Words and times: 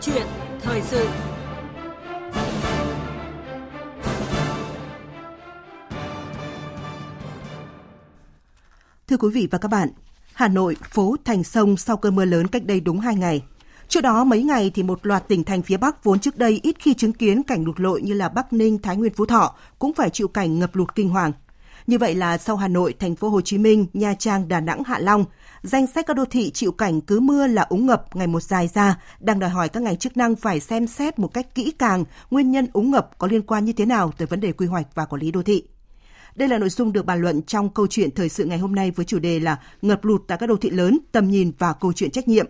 chuyện 0.00 0.26
thời 0.62 0.82
sự 0.82 1.08
Thưa 9.08 9.16
quý 9.16 9.28
vị 9.34 9.48
và 9.50 9.58
các 9.58 9.68
bạn, 9.68 9.88
Hà 10.32 10.48
Nội 10.48 10.76
phố 10.90 11.16
thành 11.24 11.44
sông 11.44 11.76
sau 11.76 11.96
cơn 11.96 12.16
mưa 12.16 12.24
lớn 12.24 12.46
cách 12.46 12.64
đây 12.64 12.80
đúng 12.80 13.00
2 13.00 13.14
ngày. 13.14 13.42
Trước 13.88 14.00
đó 14.00 14.24
mấy 14.24 14.42
ngày 14.42 14.70
thì 14.74 14.82
một 14.82 15.06
loạt 15.06 15.28
tỉnh 15.28 15.44
thành 15.44 15.62
phía 15.62 15.76
Bắc 15.76 16.04
vốn 16.04 16.20
trước 16.20 16.36
đây 16.36 16.60
ít 16.62 16.76
khi 16.78 16.94
chứng 16.94 17.12
kiến 17.12 17.42
cảnh 17.42 17.64
lụt 17.64 17.80
lội 17.80 18.02
như 18.02 18.14
là 18.14 18.28
Bắc 18.28 18.52
Ninh, 18.52 18.78
Thái 18.78 18.96
Nguyên, 18.96 19.12
Phú 19.12 19.26
Thọ 19.26 19.54
cũng 19.78 19.94
phải 19.94 20.10
chịu 20.10 20.28
cảnh 20.28 20.58
ngập 20.58 20.76
lụt 20.76 20.94
kinh 20.94 21.08
hoàng. 21.08 21.32
Như 21.88 21.98
vậy 21.98 22.14
là 22.14 22.38
sau 22.38 22.56
Hà 22.56 22.68
Nội, 22.68 22.94
thành 22.98 23.16
phố 23.16 23.28
Hồ 23.28 23.40
Chí 23.40 23.58
Minh, 23.58 23.86
Nha 23.92 24.14
Trang, 24.14 24.48
Đà 24.48 24.60
Nẵng, 24.60 24.84
Hạ 24.84 24.98
Long, 24.98 25.24
danh 25.62 25.86
sách 25.86 26.06
các 26.06 26.16
đô 26.16 26.24
thị 26.24 26.50
chịu 26.50 26.72
cảnh 26.72 27.00
cứ 27.00 27.20
mưa 27.20 27.46
là 27.46 27.62
úng 27.62 27.86
ngập 27.86 28.16
ngày 28.16 28.26
một 28.26 28.42
dài 28.42 28.68
ra, 28.74 29.00
đang 29.20 29.38
đòi 29.38 29.50
hỏi 29.50 29.68
các 29.68 29.82
ngành 29.82 29.96
chức 29.96 30.16
năng 30.16 30.36
phải 30.36 30.60
xem 30.60 30.86
xét 30.86 31.18
một 31.18 31.34
cách 31.34 31.54
kỹ 31.54 31.72
càng 31.78 32.04
nguyên 32.30 32.50
nhân 32.50 32.66
úng 32.72 32.90
ngập 32.90 33.18
có 33.18 33.26
liên 33.26 33.42
quan 33.42 33.64
như 33.64 33.72
thế 33.72 33.86
nào 33.86 34.12
tới 34.18 34.26
vấn 34.26 34.40
đề 34.40 34.52
quy 34.52 34.66
hoạch 34.66 34.86
và 34.94 35.04
quản 35.04 35.22
lý 35.22 35.30
đô 35.30 35.42
thị. 35.42 35.62
Đây 36.34 36.48
là 36.48 36.58
nội 36.58 36.70
dung 36.70 36.92
được 36.92 37.06
bàn 37.06 37.20
luận 37.20 37.42
trong 37.42 37.68
câu 37.68 37.86
chuyện 37.86 38.10
thời 38.10 38.28
sự 38.28 38.44
ngày 38.44 38.58
hôm 38.58 38.74
nay 38.74 38.90
với 38.90 39.06
chủ 39.06 39.18
đề 39.18 39.40
là 39.40 39.58
ngập 39.82 40.04
lụt 40.04 40.22
tại 40.26 40.38
các 40.38 40.46
đô 40.46 40.56
thị 40.56 40.70
lớn, 40.70 40.98
tầm 41.12 41.30
nhìn 41.30 41.52
và 41.58 41.72
câu 41.72 41.92
chuyện 41.92 42.10
trách 42.10 42.28
nhiệm. 42.28 42.46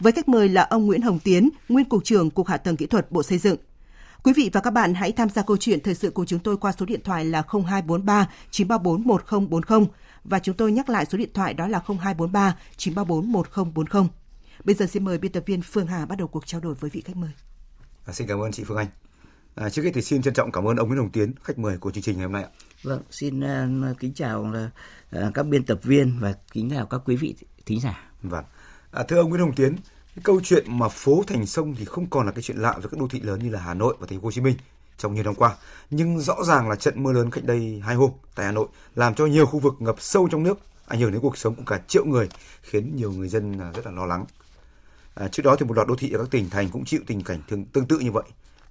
Với 0.00 0.12
khách 0.12 0.28
mời 0.28 0.48
là 0.48 0.62
ông 0.62 0.86
Nguyễn 0.86 1.02
Hồng 1.02 1.18
Tiến, 1.18 1.50
nguyên 1.68 1.88
cục 1.88 2.04
trưởng 2.04 2.30
Cục 2.30 2.46
Hạ 2.46 2.56
tầng 2.56 2.76
Kỹ 2.76 2.86
thuật 2.86 3.12
Bộ 3.12 3.22
Xây 3.22 3.38
dựng. 3.38 3.56
Quý 4.24 4.32
vị 4.36 4.50
và 4.52 4.60
các 4.60 4.70
bạn 4.70 4.94
hãy 4.94 5.12
tham 5.12 5.28
gia 5.28 5.42
câu 5.42 5.56
chuyện 5.56 5.80
thời 5.80 5.94
sự 5.94 6.10
của 6.10 6.24
chúng 6.24 6.38
tôi 6.38 6.56
qua 6.56 6.72
số 6.72 6.86
điện 6.86 7.00
thoại 7.04 7.24
là 7.24 7.42
0243 7.48 8.28
934 8.50 9.02
1040 9.04 9.86
và 10.24 10.38
chúng 10.38 10.56
tôi 10.56 10.72
nhắc 10.72 10.88
lại 10.88 11.06
số 11.06 11.18
điện 11.18 11.30
thoại 11.34 11.54
đó 11.54 11.68
là 11.68 11.78
0243 11.86 12.56
934 12.76 13.32
1040. 13.32 14.08
Bây 14.64 14.74
giờ 14.74 14.86
xin 14.86 15.04
mời 15.04 15.18
biên 15.18 15.32
tập 15.32 15.42
viên 15.46 15.62
Phương 15.62 15.86
Hà 15.86 16.06
bắt 16.06 16.18
đầu 16.18 16.28
cuộc 16.28 16.46
trao 16.46 16.60
đổi 16.60 16.74
với 16.74 16.90
vị 16.90 17.00
khách 17.00 17.16
mời. 17.16 17.30
À, 18.06 18.12
xin 18.12 18.26
cảm 18.26 18.40
ơn 18.40 18.52
chị 18.52 18.64
Phương 18.64 18.76
Anh. 18.76 18.86
À, 19.54 19.70
trước 19.70 19.82
hết 19.82 19.90
thì 19.94 20.02
xin 20.02 20.22
trân 20.22 20.34
trọng 20.34 20.52
cảm 20.52 20.68
ơn 20.68 20.76
ông 20.76 20.88
Nguyễn 20.88 20.98
Hồng 20.98 21.10
Tiến, 21.10 21.32
khách 21.42 21.58
mời 21.58 21.78
của 21.78 21.90
chương 21.90 22.02
trình 22.02 22.16
ngày 22.16 22.24
hôm 22.24 22.32
nay 22.32 22.42
ạ. 22.42 22.50
Vâng, 22.82 23.02
xin 23.10 23.40
uh, 23.40 23.98
kính 23.98 24.14
chào 24.14 24.52
uh, 25.16 25.34
các 25.34 25.42
biên 25.42 25.64
tập 25.64 25.78
viên 25.82 26.18
và 26.20 26.34
kính 26.52 26.70
chào 26.70 26.86
các 26.86 27.00
quý 27.04 27.16
vị 27.16 27.34
thính 27.66 27.80
giả. 27.80 28.10
Vâng. 28.22 28.44
À, 28.90 29.02
thưa 29.02 29.16
ông 29.16 29.28
Nguyễn 29.28 29.40
Hồng 29.40 29.54
Tiến, 29.54 29.76
cái 30.16 30.22
câu 30.22 30.40
chuyện 30.44 30.78
mà 30.78 30.88
phố 30.88 31.22
thành 31.26 31.46
sông 31.46 31.74
thì 31.78 31.84
không 31.84 32.06
còn 32.10 32.26
là 32.26 32.32
cái 32.32 32.42
chuyện 32.42 32.56
lạ 32.56 32.72
với 32.72 32.88
các 32.90 33.00
đô 33.00 33.08
thị 33.08 33.20
lớn 33.20 33.40
như 33.42 33.50
là 33.50 33.60
Hà 33.60 33.74
Nội 33.74 33.96
và 34.00 34.06
thành 34.06 34.20
phố 34.20 34.24
Hồ 34.24 34.32
Chí 34.32 34.40
Minh 34.40 34.56
trong 34.98 35.14
nhiều 35.14 35.24
năm 35.24 35.34
qua. 35.34 35.56
Nhưng 35.90 36.20
rõ 36.20 36.36
ràng 36.44 36.68
là 36.68 36.76
trận 36.76 37.02
mưa 37.02 37.12
lớn 37.12 37.30
cách 37.30 37.44
đây 37.44 37.82
hai 37.84 37.94
hôm 37.94 38.10
tại 38.34 38.46
Hà 38.46 38.52
Nội 38.52 38.68
làm 38.94 39.14
cho 39.14 39.26
nhiều 39.26 39.46
khu 39.46 39.58
vực 39.58 39.74
ngập 39.78 39.96
sâu 39.98 40.28
trong 40.30 40.42
nước, 40.42 40.58
ảnh 40.86 41.00
hưởng 41.00 41.12
đến 41.12 41.20
cuộc 41.20 41.38
sống 41.38 41.54
của 41.54 41.62
cả 41.66 41.80
triệu 41.88 42.04
người, 42.04 42.28
khiến 42.62 42.96
nhiều 42.96 43.12
người 43.12 43.28
dân 43.28 43.58
rất 43.58 43.86
là 43.86 43.92
lo 43.92 44.06
lắng. 44.06 44.24
À, 45.14 45.28
trước 45.28 45.42
đó 45.42 45.56
thì 45.56 45.66
một 45.66 45.74
loạt 45.74 45.88
đô 45.88 45.96
thị 45.96 46.12
ở 46.12 46.18
các 46.18 46.30
tỉnh 46.30 46.50
thành 46.50 46.68
cũng 46.68 46.84
chịu 46.84 47.00
tình 47.06 47.22
cảnh 47.22 47.40
tương, 47.48 47.64
tương 47.64 47.86
tự 47.86 47.98
như 47.98 48.12
vậy. 48.12 48.24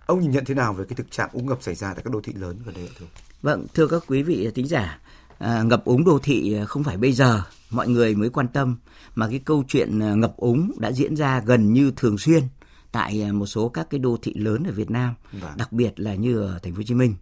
Ông 0.05 0.20
nhìn 0.20 0.31
nhận 0.31 0.45
thế 0.45 0.53
nào 0.53 0.73
về 0.73 0.86
cái 0.89 0.95
thực 0.95 1.11
trạng 1.11 1.30
úng 1.33 1.45
ngập 1.45 1.58
xảy 1.61 1.76
ra 1.76 1.94
tại 1.94 2.03
các 2.03 2.14
đô 2.14 2.22
thị 2.22 2.33
lớn 2.33 2.59
gần 2.66 2.76
đây 2.76 2.88
ạ 2.88 2.94
thưa? 3.00 3.05
Vâng, 3.42 3.67
thưa 3.73 3.88
các 3.88 4.03
quý 4.08 4.23
vị 4.23 4.52
thính 4.55 4.67
giả, 4.67 5.00
à, 5.38 5.64
ngập 5.64 5.86
úng 5.86 6.05
đô 6.05 6.20
thị 6.23 6.58
không 6.67 6.83
phải 6.83 6.98
bây 6.98 7.14
giờ 7.14 7.44
mọi 7.72 7.88
người 7.88 8.16
mới 8.16 8.30
quan 8.30 8.47
tâm 8.47 8.77
mà 9.16 9.27
cái 9.27 9.39
câu 9.39 9.64
chuyện 9.67 10.00
à, 10.00 10.16
ngập 10.16 10.38
úng 10.38 10.72
đã 10.80 10.91
diễn 10.91 11.16
ra 11.16 11.41
gần 11.45 11.73
như 11.73 11.91
thường 11.95 12.17
xuyên 12.17 12.44
tại 12.91 13.22
à, 13.22 13.31
một 13.33 13.45
số 13.45 13.69
các 13.69 13.88
cái 13.89 14.00
đô 14.00 14.17
thị 14.22 14.33
lớn 14.33 14.64
ở 14.64 14.72
Việt 14.72 14.91
Nam, 14.91 15.14
vâng. 15.31 15.58
đặc 15.58 15.72
biệt 15.72 15.99
là 15.99 16.16
như 16.16 16.42
ở 16.42 16.59
thành 16.64 16.73
phố 16.73 16.77
Hồ 16.77 16.83
Chí 16.83 16.94
Minh. 16.94 17.16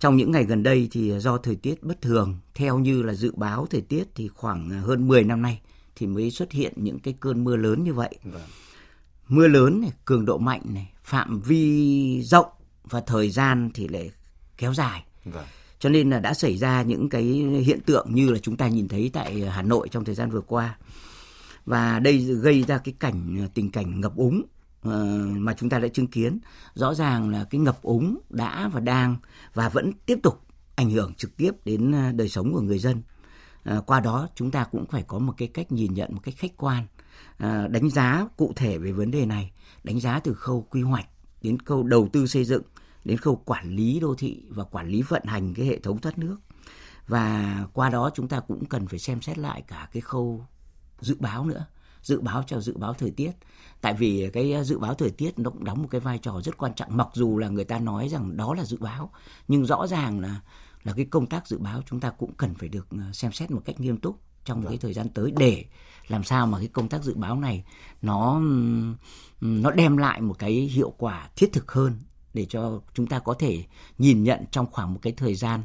Trong 0.00 0.16
những 0.16 0.30
ngày 0.30 0.44
gần 0.44 0.62
đây 0.62 0.88
thì 0.90 1.18
do 1.18 1.38
thời 1.38 1.56
tiết 1.56 1.82
bất 1.82 2.00
thường, 2.00 2.38
theo 2.54 2.78
như 2.78 3.02
là 3.02 3.14
dự 3.14 3.32
báo 3.36 3.66
thời 3.70 3.80
tiết 3.80 4.04
thì 4.14 4.28
khoảng 4.28 4.70
hơn 4.70 5.08
10 5.08 5.24
năm 5.24 5.42
nay 5.42 5.60
thì 5.96 6.06
mới 6.06 6.30
xuất 6.30 6.52
hiện 6.52 6.72
những 6.76 6.98
cái 6.98 7.14
cơn 7.20 7.44
mưa 7.44 7.56
lớn 7.56 7.84
như 7.84 7.94
vậy. 7.94 8.18
Vâng. 8.24 8.42
Mưa 9.28 9.48
lớn 9.48 9.80
này, 9.80 9.92
cường 10.04 10.24
độ 10.24 10.38
mạnh 10.38 10.62
này, 10.64 10.92
phạm 11.04 11.40
vi 11.40 12.22
rộng 12.22 12.48
và 12.84 13.00
thời 13.00 13.30
gian 13.30 13.70
thì 13.74 13.88
lại 13.88 14.10
kéo 14.56 14.74
dài. 14.74 15.04
Vâng 15.24 15.46
cho 15.82 15.88
nên 15.88 16.10
là 16.10 16.18
đã 16.20 16.34
xảy 16.34 16.56
ra 16.56 16.82
những 16.82 17.08
cái 17.08 17.22
hiện 17.64 17.80
tượng 17.80 18.14
như 18.14 18.32
là 18.32 18.38
chúng 18.38 18.56
ta 18.56 18.68
nhìn 18.68 18.88
thấy 18.88 19.10
tại 19.12 19.40
Hà 19.40 19.62
Nội 19.62 19.88
trong 19.88 20.04
thời 20.04 20.14
gian 20.14 20.30
vừa 20.30 20.40
qua. 20.40 20.76
Và 21.66 21.98
đây 21.98 22.18
gây 22.18 22.62
ra 22.62 22.78
cái 22.78 22.94
cảnh, 23.00 23.48
tình 23.54 23.70
cảnh 23.70 24.00
ngập 24.00 24.16
úng 24.16 24.42
ờ, 24.82 25.06
mà 25.26 25.54
chúng 25.54 25.68
ta 25.68 25.78
đã 25.78 25.88
chứng 25.88 26.06
kiến. 26.06 26.38
Rõ 26.74 26.94
ràng 26.94 27.30
là 27.30 27.44
cái 27.44 27.60
ngập 27.60 27.82
úng 27.82 28.18
đã 28.30 28.68
và 28.72 28.80
đang 28.80 29.16
và 29.54 29.68
vẫn 29.68 29.92
tiếp 30.06 30.18
tục 30.22 30.40
ảnh 30.76 30.90
hưởng 30.90 31.14
trực 31.14 31.36
tiếp 31.36 31.50
đến 31.64 31.92
ờ, 31.92 32.12
đời 32.12 32.28
sống 32.28 32.52
của 32.52 32.60
người 32.60 32.78
dân. 32.78 33.02
Ờ, 33.64 33.80
qua 33.86 34.00
đó 34.00 34.28
chúng 34.34 34.50
ta 34.50 34.64
cũng 34.64 34.86
phải 34.86 35.02
có 35.02 35.18
một 35.18 35.34
cái 35.36 35.48
cách 35.48 35.72
nhìn 35.72 35.94
nhận, 35.94 36.14
một 36.14 36.20
cách 36.22 36.34
khách 36.38 36.56
quan 36.56 36.86
đánh 37.70 37.90
giá 37.90 38.26
cụ 38.36 38.52
thể 38.56 38.78
về 38.78 38.92
vấn 38.92 39.10
đề 39.10 39.26
này, 39.26 39.52
đánh 39.84 40.00
giá 40.00 40.20
từ 40.20 40.34
khâu 40.34 40.66
quy 40.70 40.82
hoạch 40.82 41.06
đến 41.42 41.58
khâu 41.58 41.82
đầu 41.82 42.08
tư 42.12 42.26
xây 42.26 42.44
dựng 42.44 42.62
đến 43.04 43.18
khâu 43.18 43.36
quản 43.36 43.76
lý 43.76 44.00
đô 44.00 44.14
thị 44.14 44.44
và 44.48 44.64
quản 44.64 44.88
lý 44.88 45.02
vận 45.02 45.22
hành 45.24 45.54
cái 45.54 45.66
hệ 45.66 45.78
thống 45.78 46.00
thoát 46.00 46.18
nước 46.18 46.36
và 47.08 47.66
qua 47.72 47.90
đó 47.90 48.10
chúng 48.14 48.28
ta 48.28 48.40
cũng 48.40 48.64
cần 48.64 48.86
phải 48.86 48.98
xem 48.98 49.22
xét 49.22 49.38
lại 49.38 49.62
cả 49.68 49.88
cái 49.92 50.00
khâu 50.00 50.46
dự 51.00 51.16
báo 51.20 51.44
nữa 51.44 51.66
dự 52.02 52.20
báo 52.20 52.44
cho 52.46 52.60
dự 52.60 52.76
báo 52.76 52.94
thời 52.94 53.10
tiết 53.10 53.30
tại 53.80 53.94
vì 53.94 54.30
cái 54.32 54.64
dự 54.64 54.78
báo 54.78 54.94
thời 54.94 55.10
tiết 55.10 55.38
nó 55.38 55.50
cũng 55.50 55.64
đóng 55.64 55.82
một 55.82 55.88
cái 55.90 56.00
vai 56.00 56.18
trò 56.18 56.40
rất 56.44 56.58
quan 56.58 56.74
trọng 56.74 56.96
mặc 56.96 57.08
dù 57.12 57.38
là 57.38 57.48
người 57.48 57.64
ta 57.64 57.78
nói 57.78 58.08
rằng 58.08 58.36
đó 58.36 58.54
là 58.54 58.64
dự 58.64 58.76
báo 58.80 59.10
nhưng 59.48 59.66
rõ 59.66 59.86
ràng 59.86 60.20
là 60.20 60.40
là 60.84 60.92
cái 60.96 61.04
công 61.04 61.26
tác 61.26 61.46
dự 61.46 61.58
báo 61.58 61.82
chúng 61.86 62.00
ta 62.00 62.10
cũng 62.10 62.32
cần 62.34 62.54
phải 62.54 62.68
được 62.68 62.86
ờ, 62.90 63.12
xem 63.12 63.32
xét 63.32 63.50
một 63.50 63.62
cách 63.64 63.80
nghiêm 63.80 63.96
túc 63.96 64.20
trong 64.44 64.62
cái 64.62 64.70
vâng. 64.70 64.78
thời 64.78 64.92
gian 64.92 65.08
tới 65.08 65.32
để 65.36 65.64
làm 66.08 66.24
sao 66.24 66.46
mà 66.46 66.58
cái 66.58 66.68
công 66.68 66.88
tác 66.88 67.02
dự 67.02 67.14
báo 67.14 67.36
này 67.36 67.64
nó 68.02 68.40
nó 69.40 69.70
đem 69.70 69.96
lại 69.96 70.20
một 70.20 70.38
cái 70.38 70.52
hiệu 70.52 70.94
quả 70.98 71.28
thiết 71.36 71.52
thực 71.52 71.72
hơn 71.72 71.98
để 72.34 72.46
cho 72.48 72.80
chúng 72.94 73.06
ta 73.06 73.18
có 73.18 73.34
thể 73.34 73.64
nhìn 73.98 74.22
nhận 74.22 74.44
trong 74.50 74.66
khoảng 74.72 74.94
một 74.94 75.00
cái 75.02 75.12
thời 75.16 75.34
gian 75.34 75.62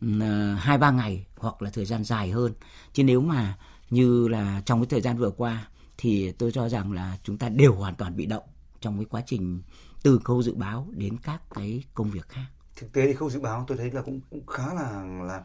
ừ, 0.00 0.20
à, 0.20 0.56
hai 0.60 0.78
ba 0.78 0.90
ngày 0.90 1.26
hoặc 1.36 1.62
là 1.62 1.70
thời 1.70 1.84
gian 1.84 2.04
dài 2.04 2.30
hơn. 2.30 2.52
Chứ 2.92 3.04
nếu 3.04 3.20
mà 3.20 3.58
như 3.90 4.28
là 4.28 4.62
trong 4.64 4.80
cái 4.80 4.86
thời 4.86 5.00
gian 5.00 5.18
vừa 5.18 5.30
qua 5.30 5.68
thì 5.98 6.32
tôi 6.32 6.52
cho 6.52 6.68
rằng 6.68 6.92
là 6.92 7.18
chúng 7.24 7.38
ta 7.38 7.48
đều 7.48 7.74
hoàn 7.74 7.94
toàn 7.94 8.16
bị 8.16 8.26
động 8.26 8.44
trong 8.80 8.96
cái 8.98 9.06
quá 9.10 9.22
trình 9.26 9.62
từ 10.02 10.20
khâu 10.24 10.42
dự 10.42 10.54
báo 10.54 10.88
đến 10.90 11.16
các 11.22 11.40
cái 11.54 11.84
công 11.94 12.10
việc 12.10 12.28
khác. 12.28 12.46
Thực 12.76 12.92
tế 12.92 13.06
thì 13.06 13.14
khâu 13.14 13.30
dự 13.30 13.40
báo 13.40 13.64
tôi 13.68 13.78
thấy 13.78 13.90
là 13.90 14.02
cũng, 14.02 14.20
cũng 14.30 14.46
khá 14.46 14.74
là 14.74 15.04
là 15.26 15.42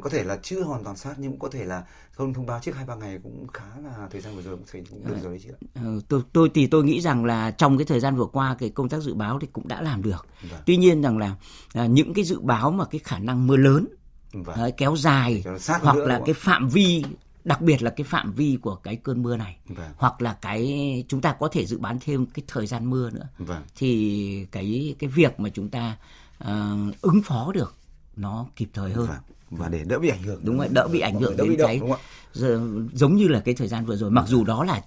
có 0.00 0.10
thể 0.10 0.24
là 0.24 0.38
chưa 0.42 0.62
hoàn 0.62 0.84
toàn 0.84 0.96
sát 0.96 1.14
nhưng 1.18 1.30
cũng 1.30 1.40
có 1.40 1.48
thể 1.48 1.64
là 1.64 1.84
không 2.12 2.34
thông 2.34 2.46
báo 2.46 2.60
trước 2.62 2.76
hai 2.76 2.84
ba 2.86 2.94
ngày 2.94 3.18
cũng 3.22 3.46
khá 3.52 3.64
là 3.84 4.08
thời 4.10 4.20
gian 4.20 4.36
vừa 4.36 4.42
rồi 4.42 4.56
cũng 4.72 4.84
cũng 4.90 5.06
được 5.06 5.16
rồi 5.22 5.32
đấy 5.32 5.40
chị 5.42 5.48
ạ. 5.48 5.58
Ừ, 5.82 6.00
tôi 6.08 6.22
tôi 6.32 6.50
thì 6.54 6.66
tôi 6.66 6.84
nghĩ 6.84 7.00
rằng 7.00 7.24
là 7.24 7.50
trong 7.50 7.78
cái 7.78 7.84
thời 7.84 8.00
gian 8.00 8.16
vừa 8.16 8.26
qua 8.26 8.56
cái 8.58 8.70
công 8.70 8.88
tác 8.88 9.02
dự 9.02 9.14
báo 9.14 9.38
thì 9.40 9.46
cũng 9.52 9.68
đã 9.68 9.82
làm 9.82 10.02
được. 10.02 10.26
Vâng. 10.50 10.60
Tuy 10.66 10.76
nhiên 10.76 11.02
rằng 11.02 11.18
là 11.18 11.34
à, 11.72 11.86
những 11.86 12.14
cái 12.14 12.24
dự 12.24 12.40
báo 12.40 12.70
mà 12.70 12.84
cái 12.84 13.00
khả 13.04 13.18
năng 13.18 13.46
mưa 13.46 13.56
lớn 13.56 13.86
vâng. 14.32 14.56
đấy, 14.56 14.72
kéo 14.76 14.96
dài 14.96 15.44
hoặc 15.80 15.96
là 15.96 16.20
cái 16.26 16.34
phạm 16.34 16.68
vi 16.68 17.04
đặc 17.44 17.60
biệt 17.60 17.82
là 17.82 17.90
cái 17.90 18.04
phạm 18.04 18.32
vi 18.32 18.58
của 18.62 18.74
cái 18.74 18.96
cơn 18.96 19.22
mưa 19.22 19.36
này 19.36 19.56
vâng. 19.66 19.90
hoặc 19.96 20.22
là 20.22 20.32
cái 20.32 21.04
chúng 21.08 21.20
ta 21.20 21.32
có 21.32 21.48
thể 21.48 21.66
dự 21.66 21.78
báo 21.78 21.94
thêm 22.00 22.26
cái 22.26 22.42
thời 22.46 22.66
gian 22.66 22.90
mưa 22.90 23.10
nữa 23.10 23.28
vâng. 23.38 23.62
thì 23.76 24.46
cái 24.52 24.94
cái 24.98 25.10
việc 25.10 25.40
mà 25.40 25.48
chúng 25.48 25.68
ta 25.68 25.96
uh, 26.44 27.00
ứng 27.00 27.22
phó 27.24 27.52
được 27.52 27.74
nó 28.16 28.46
kịp 28.56 28.68
thời 28.74 28.92
hơn 28.92 29.06
vâng 29.06 29.35
và 29.50 29.68
để 29.68 29.84
đỡ 29.84 29.98
bị 29.98 30.08
ảnh 30.08 30.22
hưởng 30.22 30.40
đúng 30.42 30.58
rồi 30.58 30.68
đỡ 30.68 30.88
bị 30.92 31.00
ảnh 31.00 31.20
hưởng 31.20 31.36
đỡ 31.36 31.44
đến 31.44 31.50
bị 31.50 31.56
động, 31.56 31.80
đúng 31.80 31.90
không? 31.90 32.88
giống 32.92 33.16
như 33.16 33.28
là 33.28 33.40
cái 33.40 33.54
thời 33.54 33.68
gian 33.68 33.86
vừa 33.86 33.96
rồi 33.96 34.10
mặc 34.10 34.24
dù 34.28 34.44
đó 34.44 34.64
là 34.64 34.82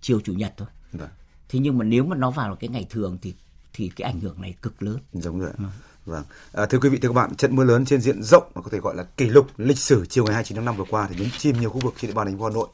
chiều 0.00 0.20
chủ 0.20 0.32
nhật 0.32 0.52
thôi 0.56 0.68
vâng. 0.92 1.08
thế 1.48 1.58
nhưng 1.58 1.78
mà 1.78 1.84
nếu 1.84 2.04
mà 2.04 2.16
nó 2.16 2.30
vào 2.30 2.56
cái 2.56 2.68
ngày 2.68 2.86
thường 2.90 3.18
thì 3.22 3.34
thì 3.72 3.90
cái 3.96 4.10
ảnh 4.10 4.20
hưởng 4.20 4.40
này 4.40 4.54
cực 4.62 4.82
lớn 4.82 4.98
giống 5.12 5.40
rồi 5.40 5.50
ừ. 5.58 5.64
Vâng. 6.06 6.24
À, 6.52 6.66
thưa 6.66 6.78
quý 6.78 6.88
vị, 6.88 6.98
thưa 6.98 7.08
các 7.08 7.14
bạn, 7.14 7.34
trận 7.34 7.56
mưa 7.56 7.64
lớn 7.64 7.84
trên 7.84 8.00
diện 8.00 8.22
rộng 8.22 8.42
mà 8.54 8.62
có 8.62 8.68
thể 8.70 8.78
gọi 8.78 8.96
là 8.96 9.02
kỷ 9.02 9.24
lục 9.24 9.46
lịch 9.56 9.78
sử 9.78 10.06
chiều 10.06 10.24
ngày 10.24 10.34
29 10.34 10.56
tháng 10.56 10.64
5 10.64 10.76
vừa 10.76 10.84
qua 10.90 11.08
thì 11.10 11.16
nhấn 11.16 11.28
chìm 11.38 11.60
nhiều 11.60 11.70
khu 11.70 11.80
vực 11.80 11.94
trên 12.00 12.10
địa 12.10 12.14
bàn 12.14 12.26
thành 12.26 12.38
phố 12.38 12.44
Hà 12.44 12.50
Nội. 12.50 12.68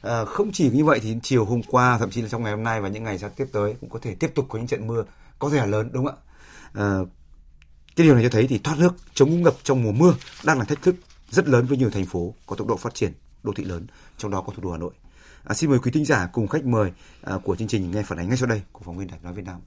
À, 0.00 0.24
không 0.24 0.52
chỉ 0.52 0.70
như 0.70 0.84
vậy 0.84 1.00
thì 1.02 1.16
chiều 1.22 1.44
hôm 1.44 1.62
qua, 1.62 1.98
thậm 1.98 2.10
chí 2.10 2.22
là 2.22 2.28
trong 2.28 2.42
ngày 2.42 2.52
hôm 2.52 2.62
nay 2.62 2.80
và 2.80 2.88
những 2.88 3.04
ngày 3.04 3.18
sắp 3.18 3.32
tiếp 3.36 3.46
tới 3.52 3.74
cũng 3.80 3.90
có 3.90 3.98
thể 4.02 4.14
tiếp 4.14 4.32
tục 4.34 4.46
có 4.48 4.58
những 4.58 4.68
trận 4.68 4.86
mưa 4.86 5.04
có 5.38 5.50
thể 5.50 5.56
là 5.56 5.66
lớn 5.66 5.90
đúng 5.92 6.06
không 6.06 6.14
ạ? 6.14 6.22
À, 6.72 6.98
cái 7.98 8.04
điều 8.04 8.14
này 8.14 8.24
cho 8.24 8.30
thấy 8.30 8.46
thì 8.46 8.58
thoát 8.58 8.78
nước, 8.78 8.94
chống 9.14 9.30
úng 9.30 9.42
ngập 9.42 9.54
trong 9.62 9.82
mùa 9.82 9.92
mưa 9.92 10.14
đang 10.44 10.58
là 10.58 10.64
thách 10.64 10.82
thức 10.82 10.94
rất 11.30 11.48
lớn 11.48 11.66
với 11.66 11.78
nhiều 11.78 11.90
thành 11.90 12.06
phố 12.06 12.34
có 12.46 12.56
tốc 12.56 12.66
độ 12.66 12.76
phát 12.76 12.94
triển 12.94 13.12
đô 13.42 13.52
thị 13.52 13.64
lớn, 13.64 13.86
trong 14.18 14.30
đó 14.30 14.40
có 14.40 14.52
thủ 14.52 14.62
đô 14.62 14.70
Hà 14.70 14.78
Nội. 14.78 14.92
À, 15.44 15.54
xin 15.54 15.70
mời 15.70 15.78
quý 15.78 15.90
thính 15.90 16.04
giả 16.04 16.28
cùng 16.32 16.48
khách 16.48 16.64
mời 16.64 16.92
à, 17.22 17.34
của 17.44 17.56
chương 17.56 17.68
trình 17.68 17.90
nghe 17.90 18.02
phản 18.02 18.18
ánh 18.18 18.28
ngay 18.28 18.36
sau 18.36 18.46
đây 18.46 18.62
của 18.72 18.80
phóng 18.84 18.98
viên 18.98 19.08
Đài 19.08 19.18
Nói 19.22 19.32
Việt 19.32 19.44
Nam. 19.46 19.60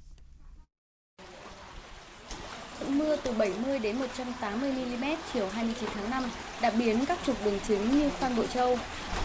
Mưa 2.88 3.16
từ 3.24 3.32
70 3.32 3.80
đến 3.80 4.00
180 4.00 4.72
mm 4.72 5.06
chiều 5.34 5.48
29 5.50 5.90
tháng 5.94 6.10
5 6.10 6.24
đã 6.62 6.70
biến 6.70 7.06
các 7.06 7.20
trục 7.26 7.46
đường 7.46 7.60
chính 7.68 8.00
như 8.00 8.10
Phan 8.10 8.36
Bội 8.36 8.48
Châu, 8.54 8.78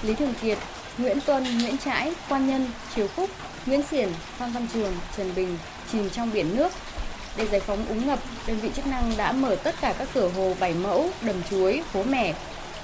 Lý 0.02 0.14
Thường 0.14 0.34
Kiệt, 0.42 0.58
Nguyễn 0.98 1.18
Tuân, 1.26 1.58
Nguyễn 1.58 1.78
Trãi, 1.78 2.14
Quan 2.28 2.46
Nhân, 2.46 2.66
Triều 2.94 3.08
Khúc, 3.08 3.30
Nguyễn 3.66 3.82
Xiển, 3.82 4.08
Phan 4.38 4.52
Văn 4.52 4.66
Trường, 4.72 4.92
Trần 5.16 5.34
Bình 5.36 5.58
chìm 5.92 6.10
trong 6.10 6.32
biển 6.32 6.56
nước 6.56 6.72
để 7.36 7.46
giải 7.46 7.60
phóng 7.60 7.86
úng 7.88 8.06
ngập, 8.06 8.18
đơn 8.46 8.56
vị 8.56 8.70
chức 8.76 8.86
năng 8.86 9.12
đã 9.16 9.32
mở 9.32 9.56
tất 9.56 9.74
cả 9.80 9.94
các 9.98 10.08
cửa 10.14 10.28
hồ 10.36 10.54
Bảy 10.60 10.74
Mẫu, 10.74 11.10
Đầm 11.22 11.36
Chuối, 11.50 11.82
Phố 11.92 12.02
Mẻ, 12.02 12.34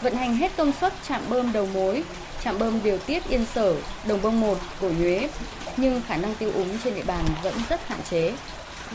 vận 0.03 0.15
hành 0.15 0.37
hết 0.37 0.53
công 0.57 0.73
suất 0.81 0.93
trạm 1.09 1.21
bơm 1.29 1.53
đầu 1.53 1.69
mối, 1.75 2.03
trạm 2.45 2.59
bơm 2.59 2.83
điều 2.85 2.99
tiết 2.99 3.29
Yên 3.29 3.45
Sở, 3.55 3.75
Đồng 4.09 4.23
Bông 4.23 4.41
1, 4.41 4.59
Cổ 4.81 4.89
Nhuế. 5.01 5.29
nhưng 5.77 6.03
khả 6.09 6.17
năng 6.17 6.35
tiêu 6.35 6.51
úng 6.55 6.69
trên 6.85 6.95
địa 6.95 7.05
bàn 7.07 7.25
vẫn 7.43 7.55
rất 7.69 7.89
hạn 7.89 7.99
chế 8.11 8.33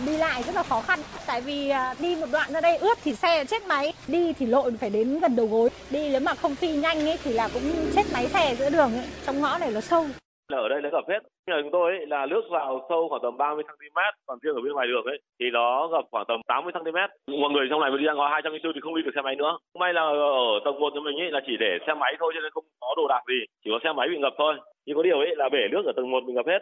đi 0.06 0.18
lại 0.18 0.44
rất 0.44 0.56
là 0.56 0.64
khó 0.64 0.82
khăn 0.82 1.00
tại 1.26 1.42
vì 1.42 1.70
à, 1.70 1.96
đi 2.00 2.16
một 2.16 2.26
đoạn 2.32 2.54
ra 2.54 2.62
đây 2.62 2.78
ướt 2.78 2.98
thì 3.04 3.16
xe 3.16 3.46
chết 3.46 3.66
máy 3.66 3.94
đi 4.08 4.34
thì 4.34 4.46
lội 4.46 4.72
phải 4.80 4.90
đến 4.90 5.20
gần 5.20 5.36
đầu 5.36 5.48
gối 5.48 5.70
đi 5.90 6.10
nếu 6.10 6.20
mà 6.20 6.36
không 6.36 6.56
phi 6.56 6.68
nhanh 6.68 7.08
ấy 7.08 7.18
thì 7.24 7.34
là 7.34 7.48
cũng 7.48 7.92
chết 7.96 8.14
máy 8.14 8.28
xe 8.34 8.56
giữa 8.60 8.70
đường 8.70 8.98
ấy. 8.98 9.06
trong 9.26 9.42
ngõ 9.42 9.58
này 9.58 9.72
nó 9.72 9.82
sâu 9.82 10.08
ở 10.56 10.68
đây 10.68 10.82
nó 10.82 10.90
gặp 10.90 11.04
hết. 11.10 11.20
Nhà 11.48 11.56
chúng 11.62 11.72
tôi 11.72 11.92
ấy, 11.92 12.06
là 12.06 12.26
nước 12.26 12.42
vào 12.50 12.86
sâu 12.90 13.10
khoảng 13.10 13.22
tầm 13.22 13.38
30 13.38 13.64
cm 13.64 14.00
còn 14.26 14.40
riêng 14.42 14.56
ở 14.56 14.62
bên 14.62 14.74
ngoài 14.74 14.88
đường 14.88 15.06
ấy 15.06 15.20
thì 15.40 15.46
nó 15.54 15.88
gặp 15.88 16.06
khoảng 16.12 16.26
tầm 16.28 16.42
80 16.48 16.74
cm 16.74 16.98
mọi 17.42 17.52
người 17.52 17.68
trong 17.70 17.82
này 17.82 17.92
mà 17.92 17.98
đi 17.98 18.06
ra 18.06 18.14
ngõ 18.14 18.28
204 18.28 18.74
thì 18.74 18.80
không 18.82 18.96
đi 18.96 19.02
được 19.02 19.12
xe 19.16 19.22
máy 19.22 19.36
nữa. 19.36 19.58
May 19.80 19.94
là 19.94 20.02
ở 20.02 20.60
tầng 20.66 20.80
1 20.80 20.94
của 20.94 21.00
mình 21.00 21.18
ấy 21.20 21.32
là 21.32 21.42
chỉ 21.48 21.58
để 21.60 21.78
xe 21.88 21.94
máy 21.94 22.16
thôi 22.20 22.34
cho 22.36 22.42
nên 22.42 22.52
không 22.52 22.64
có 22.80 22.94
đồ 22.98 23.08
đạc 23.08 23.22
gì 23.28 23.40
chỉ 23.64 23.72
có 23.74 23.80
xe 23.84 23.94
máy 23.94 24.08
bị 24.12 24.18
ngập 24.18 24.34
thôi. 24.38 24.56
Nhưng 24.86 24.98
có 24.98 25.04
điều 25.04 25.18
ấy 25.18 25.36
là 25.36 25.50
bể 25.50 25.68
nước 25.72 25.86
ở 25.86 25.92
tầng 25.96 26.12
1 26.12 26.24
bị 26.28 26.34
ngập 26.34 26.48
hết 26.48 26.60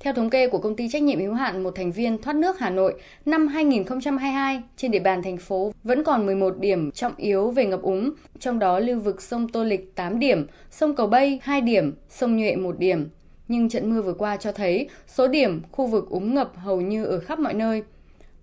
theo 0.00 0.14
thống 0.14 0.30
kê 0.30 0.48
của 0.48 0.58
công 0.58 0.76
ty 0.76 0.88
trách 0.88 1.02
nhiệm 1.02 1.20
hữu 1.20 1.34
hạn 1.34 1.62
một 1.62 1.70
thành 1.74 1.92
viên 1.92 2.18
thoát 2.18 2.36
nước 2.36 2.58
Hà 2.58 2.70
Nội, 2.70 2.94
năm 3.26 3.46
2022 3.46 4.62
trên 4.76 4.90
địa 4.90 4.98
bàn 4.98 5.22
thành 5.22 5.36
phố 5.36 5.72
vẫn 5.84 6.04
còn 6.04 6.26
11 6.26 6.58
điểm 6.58 6.90
trọng 6.90 7.16
yếu 7.16 7.50
về 7.50 7.66
ngập 7.66 7.82
úng, 7.82 8.10
trong 8.38 8.58
đó 8.58 8.78
lưu 8.78 9.00
vực 9.00 9.22
sông 9.22 9.48
Tô 9.48 9.64
Lịch 9.64 9.94
8 9.94 10.18
điểm, 10.18 10.46
sông 10.70 10.94
Cầu 10.94 11.06
Bay 11.06 11.40
2 11.42 11.60
điểm, 11.60 11.94
sông 12.08 12.36
Nhuệ 12.36 12.56
1 12.56 12.78
điểm. 12.78 13.08
Nhưng 13.48 13.68
trận 13.68 13.90
mưa 13.90 14.02
vừa 14.02 14.14
qua 14.14 14.36
cho 14.36 14.52
thấy 14.52 14.88
số 15.06 15.28
điểm 15.28 15.62
khu 15.72 15.86
vực 15.86 16.08
úng 16.10 16.34
ngập 16.34 16.52
hầu 16.56 16.80
như 16.80 17.04
ở 17.04 17.18
khắp 17.18 17.38
mọi 17.38 17.54
nơi. 17.54 17.82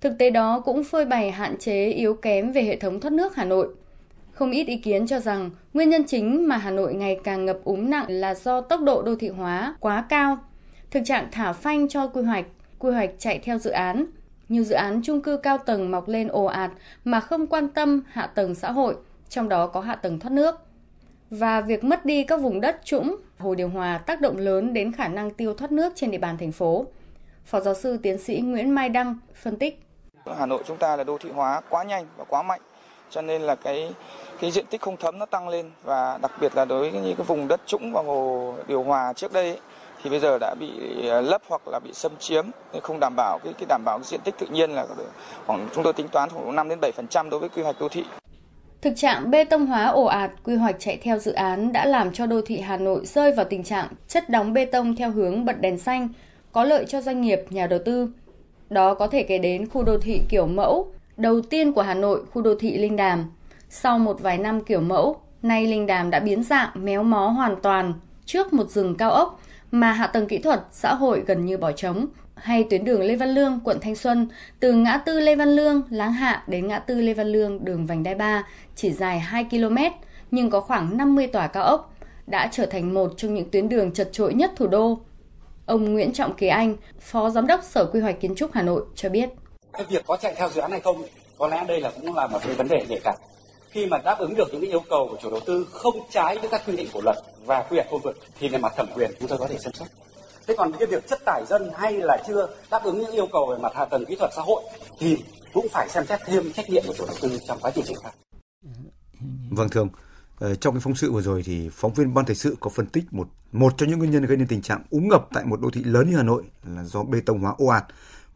Thực 0.01 0.13
tế 0.19 0.29
đó 0.29 0.59
cũng 0.65 0.83
phơi 0.83 1.05
bày 1.05 1.31
hạn 1.31 1.57
chế 1.57 1.89
yếu 1.89 2.13
kém 2.13 2.51
về 2.51 2.63
hệ 2.63 2.75
thống 2.75 2.99
thoát 2.99 3.11
nước 3.11 3.35
Hà 3.35 3.45
Nội. 3.45 3.67
Không 4.31 4.51
ít 4.51 4.67
ý 4.67 4.77
kiến 4.77 5.07
cho 5.07 5.19
rằng 5.19 5.49
nguyên 5.73 5.89
nhân 5.89 6.03
chính 6.07 6.47
mà 6.47 6.57
Hà 6.57 6.71
Nội 6.71 6.93
ngày 6.93 7.19
càng 7.23 7.45
ngập 7.45 7.59
úng 7.63 7.89
nặng 7.89 8.05
là 8.09 8.35
do 8.35 8.61
tốc 8.61 8.81
độ 8.81 9.01
đô 9.01 9.15
thị 9.15 9.29
hóa 9.29 9.75
quá 9.79 10.05
cao 10.09 10.37
Thực 10.91 11.01
trạng 11.05 11.27
thả 11.31 11.53
phanh 11.53 11.89
cho 11.89 12.07
quy 12.07 12.21
hoạch, 12.21 12.45
quy 12.79 12.91
hoạch 12.91 13.09
chạy 13.17 13.39
theo 13.39 13.57
dự 13.57 13.69
án. 13.71 14.05
Nhiều 14.49 14.63
dự 14.63 14.75
án 14.75 15.01
chung 15.03 15.21
cư 15.21 15.37
cao 15.37 15.57
tầng 15.57 15.91
mọc 15.91 16.07
lên 16.07 16.27
ồ 16.27 16.45
ạt 16.45 16.71
mà 17.03 17.19
không 17.19 17.47
quan 17.47 17.69
tâm 17.69 18.01
hạ 18.11 18.27
tầng 18.27 18.55
xã 18.55 18.71
hội, 18.71 18.95
trong 19.29 19.49
đó 19.49 19.67
có 19.67 19.81
hạ 19.81 19.95
tầng 19.95 20.19
thoát 20.19 20.31
nước. 20.31 20.55
Và 21.29 21.61
việc 21.61 21.83
mất 21.83 22.05
đi 22.05 22.23
các 22.23 22.41
vùng 22.41 22.61
đất 22.61 22.81
trũng, 22.83 23.15
hồ 23.39 23.55
điều 23.55 23.69
hòa 23.69 23.97
tác 23.97 24.21
động 24.21 24.37
lớn 24.37 24.73
đến 24.73 24.91
khả 24.91 25.07
năng 25.07 25.31
tiêu 25.31 25.53
thoát 25.53 25.71
nước 25.71 25.93
trên 25.95 26.11
địa 26.11 26.17
bàn 26.17 26.37
thành 26.37 26.51
phố. 26.51 26.85
Phó 27.45 27.59
giáo 27.59 27.73
sư 27.73 27.97
tiến 28.03 28.17
sĩ 28.17 28.41
Nguyễn 28.41 28.69
Mai 28.69 28.89
Đăng 28.89 29.17
phân 29.35 29.57
tích. 29.57 29.83
Hà 30.37 30.45
Nội 30.45 30.63
chúng 30.67 30.77
ta 30.77 30.95
là 30.95 31.03
đô 31.03 31.17
thị 31.17 31.29
hóa 31.29 31.61
quá 31.69 31.83
nhanh 31.83 32.05
và 32.17 32.23
quá 32.23 32.43
mạnh, 32.43 32.61
cho 33.09 33.21
nên 33.21 33.41
là 33.41 33.55
cái 33.55 33.93
cái 34.39 34.51
diện 34.51 34.65
tích 34.69 34.81
không 34.81 34.97
thấm 34.97 35.19
nó 35.19 35.25
tăng 35.25 35.49
lên 35.49 35.71
và 35.83 36.19
đặc 36.21 36.31
biệt 36.41 36.55
là 36.55 36.65
đối 36.65 36.91
với 36.91 37.01
những 37.01 37.15
cái 37.15 37.25
vùng 37.25 37.47
đất 37.47 37.61
trũng 37.65 37.93
và 37.93 38.01
hồ 38.01 38.53
điều 38.67 38.83
hòa 38.83 39.13
trước 39.13 39.33
đây 39.33 39.47
ấy, 39.49 39.59
thì 40.03 40.09
bây 40.09 40.19
giờ 40.19 40.37
đã 40.37 40.55
bị 40.59 40.69
ờ, 41.07 41.21
lấp 41.21 41.41
hoặc 41.47 41.61
là 41.67 41.79
bị 41.79 41.89
xâm 41.93 42.11
chiếm 42.19 42.45
nên 42.73 42.81
không 42.81 42.99
đảm 42.99 43.13
bảo 43.15 43.39
cái 43.43 43.53
cái 43.53 43.65
đảm 43.69 43.81
bảo 43.85 43.97
cái 43.97 44.05
diện 44.05 44.19
tích 44.23 44.35
tự 44.39 44.47
nhiên 44.47 44.71
là 44.71 44.85
khoảng 45.45 45.67
chúng 45.75 45.83
tôi 45.83 45.93
tính 45.93 46.07
toán 46.07 46.29
khoảng 46.29 46.55
5 46.55 46.69
đến 46.69 46.79
7% 46.79 47.29
đối 47.29 47.39
với 47.39 47.49
quy 47.49 47.61
hoạch 47.61 47.79
đô 47.79 47.89
thị. 47.89 48.03
Thực 48.81 48.93
trạng 48.95 49.31
bê 49.31 49.43
tông 49.43 49.65
hóa 49.65 49.85
ồ 49.87 50.05
ạt, 50.05 50.31
quy 50.43 50.55
hoạch 50.55 50.75
chạy 50.79 50.97
theo 51.03 51.17
dự 51.17 51.33
án 51.33 51.73
đã 51.73 51.85
làm 51.85 52.13
cho 52.13 52.25
đô 52.25 52.41
thị 52.45 52.59
Hà 52.59 52.77
Nội 52.77 53.05
rơi 53.05 53.31
vào 53.31 53.45
tình 53.49 53.63
trạng 53.63 53.87
chất 54.07 54.29
đóng 54.29 54.53
bê 54.53 54.65
tông 54.65 54.95
theo 54.95 55.11
hướng 55.11 55.45
bật 55.45 55.61
đèn 55.61 55.77
xanh, 55.77 56.09
có 56.51 56.63
lợi 56.63 56.85
cho 56.87 57.01
doanh 57.01 57.21
nghiệp, 57.21 57.39
nhà 57.49 57.67
đầu 57.67 57.79
tư. 57.85 58.09
Đó 58.69 58.93
có 58.93 59.07
thể 59.07 59.23
kể 59.23 59.37
đến 59.37 59.69
khu 59.69 59.83
đô 59.83 59.97
thị 59.97 60.21
kiểu 60.29 60.47
mẫu, 60.47 60.91
đầu 61.17 61.41
tiên 61.41 61.73
của 61.73 61.81
Hà 61.81 61.93
Nội, 61.93 62.21
khu 62.33 62.41
đô 62.41 62.55
thị 62.55 62.77
Linh 62.77 62.95
Đàm. 62.95 63.31
Sau 63.69 63.99
một 63.99 64.19
vài 64.19 64.37
năm 64.37 64.63
kiểu 64.63 64.81
mẫu, 64.81 65.21
nay 65.41 65.67
Linh 65.67 65.87
Đàm 65.87 66.09
đã 66.09 66.19
biến 66.19 66.43
dạng 66.43 66.69
méo 66.73 67.03
mó 67.03 67.27
hoàn 67.27 67.55
toàn 67.61 67.93
trước 68.25 68.53
một 68.53 68.69
rừng 68.69 68.95
cao 68.95 69.11
ốc 69.11 69.40
mà 69.71 69.91
hạ 69.91 70.07
tầng 70.07 70.27
kỹ 70.27 70.37
thuật, 70.37 70.61
xã 70.71 70.93
hội 70.93 71.23
gần 71.27 71.45
như 71.45 71.57
bỏ 71.57 71.71
trống, 71.71 72.07
hay 72.35 72.63
tuyến 72.63 72.83
đường 72.83 73.01
Lê 73.01 73.15
Văn 73.15 73.29
Lương, 73.29 73.59
quận 73.63 73.79
Thanh 73.81 73.95
Xuân, 73.95 74.27
từ 74.59 74.73
ngã 74.73 74.97
tư 74.97 75.19
Lê 75.19 75.35
Văn 75.35 75.55
Lương, 75.55 75.81
Láng 75.89 76.13
Hạ 76.13 76.43
đến 76.47 76.67
ngã 76.67 76.79
tư 76.79 77.01
Lê 77.01 77.13
Văn 77.13 77.27
Lương, 77.27 77.65
đường 77.65 77.85
vành 77.85 78.03
đai 78.03 78.15
3, 78.15 78.47
chỉ 78.75 78.91
dài 78.91 79.19
2 79.19 79.43
km, 79.43 79.77
nhưng 80.31 80.49
có 80.49 80.61
khoảng 80.61 80.97
50 80.97 81.27
tòa 81.27 81.47
cao 81.47 81.63
ốc, 81.63 81.93
đã 82.27 82.49
trở 82.51 82.65
thành 82.65 82.93
một 82.93 83.13
trong 83.17 83.33
những 83.33 83.49
tuyến 83.49 83.69
đường 83.69 83.91
chật 83.91 84.09
trội 84.11 84.33
nhất 84.33 84.51
thủ 84.55 84.67
đô. 84.67 84.99
Ông 85.65 85.93
Nguyễn 85.93 86.13
Trọng 86.13 86.35
Kỳ 86.35 86.47
Anh, 86.47 86.75
Phó 86.99 87.29
Giám 87.29 87.47
đốc 87.47 87.63
Sở 87.63 87.85
Quy 87.85 87.99
hoạch 87.99 88.19
Kiến 88.19 88.35
trúc 88.35 88.51
Hà 88.53 88.61
Nội 88.61 88.83
cho 88.95 89.09
biết. 89.09 89.29
Cái 89.73 89.85
việc 89.89 90.03
có 90.07 90.17
chạy 90.17 90.33
theo 90.37 90.49
dự 90.49 90.61
án 90.61 90.71
hay 90.71 90.79
không, 90.79 91.03
có 91.37 91.47
lẽ 91.47 91.65
đây 91.67 91.81
là 91.81 91.91
cũng 92.01 92.15
là 92.15 92.27
một 92.27 92.39
cái 92.43 92.55
vấn 92.55 92.67
đề 92.67 92.85
nhạy 92.89 92.99
cảm 93.03 93.15
khi 93.71 93.85
mà 93.85 93.97
đáp 93.97 94.19
ứng 94.19 94.35
được 94.35 94.53
những 94.53 94.61
yêu 94.61 94.81
cầu 94.89 95.07
của 95.11 95.17
chủ 95.21 95.29
đầu 95.31 95.39
tư 95.45 95.67
không 95.71 95.95
trái 96.09 96.37
với 96.37 96.49
các 96.49 96.61
quy 96.67 96.75
định 96.75 96.87
của 96.93 97.01
luật 97.03 97.17
và 97.45 97.63
quy 97.69 97.77
hoạch 97.77 97.87
khu 97.89 97.99
vực 97.99 98.17
thì 98.39 98.49
về 98.49 98.57
mặt 98.57 98.73
thẩm 98.77 98.87
quyền 98.95 99.11
chúng 99.19 99.29
tôi 99.29 99.37
có 99.37 99.47
thể 99.47 99.57
xem 99.57 99.73
xét. 99.73 99.87
Thế 100.47 100.55
còn 100.57 100.71
cái 100.79 100.87
việc 100.87 101.07
chất 101.07 101.19
tải 101.25 101.43
dân 101.49 101.71
hay 101.75 101.93
là 101.93 102.17
chưa 102.27 102.47
đáp 102.71 102.83
ứng 102.83 102.99
những 102.99 103.11
yêu 103.11 103.27
cầu 103.31 103.47
về 103.51 103.57
mặt 103.57 103.71
hạ 103.75 103.85
tầng 103.85 104.05
kỹ 104.05 104.15
thuật 104.15 104.31
xã 104.35 104.41
hội 104.41 104.63
thì 104.99 105.17
cũng 105.53 105.67
phải 105.71 105.89
xem 105.89 106.05
xét 106.05 106.19
thêm 106.25 106.53
trách 106.53 106.69
nhiệm 106.69 106.83
của 106.87 106.93
chủ 106.97 107.05
đầu 107.05 107.15
tư 107.21 107.39
trong 107.47 107.59
quá 107.61 107.71
trình 107.75 107.85
triển 107.85 107.97
khai. 108.03 108.11
Vâng 109.49 109.69
thưa 109.69 109.81
ông, 109.81 109.89
ờ, 110.39 110.55
trong 110.55 110.73
cái 110.73 110.81
phóng 110.81 110.95
sự 110.95 111.11
vừa 111.11 111.21
rồi 111.21 111.43
thì 111.45 111.69
phóng 111.71 111.93
viên 111.93 112.13
ban 112.13 112.25
thời 112.25 112.35
sự 112.35 112.55
có 112.59 112.69
phân 112.69 112.85
tích 112.85 113.03
một 113.11 113.27
một 113.51 113.73
trong 113.77 113.89
những 113.89 113.99
nguyên 113.99 114.11
nhân 114.11 114.25
gây 114.25 114.37
nên 114.37 114.47
tình 114.47 114.61
trạng 114.61 114.83
úng 114.89 115.07
ngập 115.07 115.27
tại 115.33 115.45
một 115.45 115.61
đô 115.61 115.69
thị 115.69 115.83
lớn 115.83 116.09
như 116.09 116.17
Hà 116.17 116.23
Nội 116.23 116.43
là 116.75 116.83
do 116.83 117.03
bê 117.03 117.19
tông 117.25 117.39
hóa 117.39 117.53
ồ 117.57 117.65
ạt, 117.65 117.85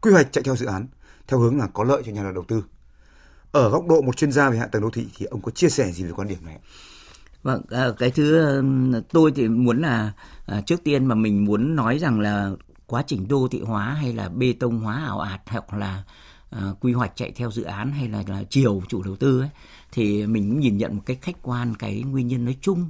quy 0.00 0.12
hoạch 0.12 0.32
chạy 0.32 0.44
theo 0.44 0.56
dự 0.56 0.66
án 0.66 0.86
theo 1.26 1.40
hướng 1.40 1.58
là 1.58 1.66
có 1.66 1.84
lợi 1.84 2.02
cho 2.06 2.12
nhà 2.12 2.32
đầu 2.34 2.44
tư 2.48 2.62
ở 3.52 3.70
góc 3.70 3.86
độ 3.88 4.02
một 4.02 4.16
chuyên 4.16 4.32
gia 4.32 4.50
về 4.50 4.58
hạ 4.58 4.66
tầng 4.66 4.82
đô 4.82 4.90
thị 4.90 5.06
thì 5.16 5.26
ông 5.26 5.40
có 5.40 5.50
chia 5.50 5.68
sẻ 5.68 5.92
gì 5.92 6.04
về 6.04 6.12
quan 6.12 6.28
điểm 6.28 6.38
này? 6.44 6.58
Vâng, 7.42 7.62
à, 7.70 7.86
cái 7.98 8.10
thứ 8.10 8.62
tôi 9.12 9.32
thì 9.36 9.48
muốn 9.48 9.80
là 9.82 10.12
à, 10.46 10.60
trước 10.60 10.84
tiên 10.84 11.06
mà 11.06 11.14
mình 11.14 11.44
muốn 11.44 11.76
nói 11.76 11.98
rằng 11.98 12.20
là 12.20 12.50
quá 12.86 13.04
trình 13.06 13.28
đô 13.28 13.48
thị 13.50 13.60
hóa 13.60 13.84
hay 13.84 14.12
là 14.12 14.28
bê 14.28 14.54
tông 14.60 14.80
hóa 14.80 15.02
ảo 15.04 15.20
ạt 15.20 15.40
hoặc 15.46 15.74
là 15.74 16.02
uh, 16.56 16.80
quy 16.80 16.92
hoạch 16.92 17.12
chạy 17.16 17.32
theo 17.36 17.50
dự 17.50 17.62
án 17.62 17.92
hay 17.92 18.08
là, 18.08 18.22
là 18.26 18.42
chiều 18.50 18.82
chủ 18.88 19.02
đầu 19.02 19.16
tư 19.16 19.40
ấy 19.40 19.50
thì 19.92 20.26
mình 20.26 20.50
cũng 20.50 20.60
nhìn 20.60 20.76
nhận 20.76 20.96
một 20.96 21.02
cách 21.06 21.18
khách 21.22 21.42
quan 21.42 21.74
cái 21.74 22.02
nguyên 22.02 22.28
nhân 22.28 22.44
nói 22.44 22.56
chung 22.60 22.88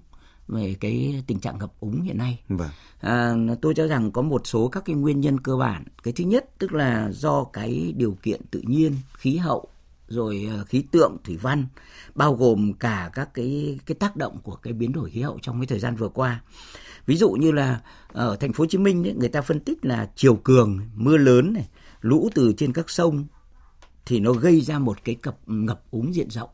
về 0.49 0.77
cái 0.81 1.25
tình 1.27 1.41
trạng 1.41 1.59
ngập 1.59 1.73
úng 1.81 2.03
hiện 2.03 2.19
nay. 2.19 2.41
Vâng. 2.49 2.71
À, 3.01 3.35
tôi 3.63 3.75
cho 3.75 3.87
rằng 3.87 4.13
có 4.13 4.23
một 4.23 4.43
số 4.45 4.69
các 4.69 4.85
cái 4.85 4.97
nguyên 4.97 5.21
nhân 5.21 5.41
cơ 5.41 5.57
bản. 5.57 5.85
Cái 6.03 6.13
thứ 6.17 6.25
nhất 6.25 6.45
tức 6.59 6.73
là 6.73 7.11
do 7.13 7.45
cái 7.45 7.95
điều 7.97 8.17
kiện 8.23 8.41
tự 8.51 8.63
nhiên, 8.67 8.97
khí 9.15 9.37
hậu 9.37 9.69
rồi 10.09 10.49
ờ, 10.51 10.65
khí 10.65 10.85
tượng 10.91 11.17
thủy 11.25 11.37
văn 11.37 11.67
bao 12.15 12.35
gồm 12.35 12.73
cả 12.73 13.11
các 13.15 13.35
cái 13.35 13.79
cái 13.87 13.95
tác 13.95 14.17
động 14.17 14.39
của 14.43 14.57
cái 14.57 14.73
biến 14.73 14.93
đổi 14.93 15.11
khí 15.11 15.21
hậu 15.21 15.39
trong 15.43 15.61
cái 15.61 15.67
thời 15.67 15.79
gian 15.79 15.97
vừa 15.97 16.09
qua. 16.09 16.41
Ví 17.07 17.17
dụ 17.17 17.31
như 17.31 17.53
là 17.53 17.81
ở 18.13 18.37
thành 18.37 18.53
phố 18.53 18.63
Hồ 18.63 18.67
Chí 18.67 18.79
Minh 18.79 19.07
ấy, 19.07 19.15
người 19.15 19.29
ta 19.29 19.43
phân 19.43 19.61
tích 19.61 19.85
là 19.85 20.11
chiều 20.17 20.35
cường 20.35 20.81
mưa 20.95 21.17
lớn 21.17 21.53
này 21.53 21.69
lũ 22.01 22.29
từ 22.35 22.53
trên 22.57 22.73
các 22.73 22.91
sông 22.91 23.27
thì 24.07 24.21
nó 24.21 24.33
gây 24.33 24.61
ra 24.61 24.79
một 24.79 24.99
cái 25.05 25.15
cập 25.15 25.39
ngập 25.47 25.83
úng 25.91 26.15
diện 26.15 26.31
rộng. 26.31 26.51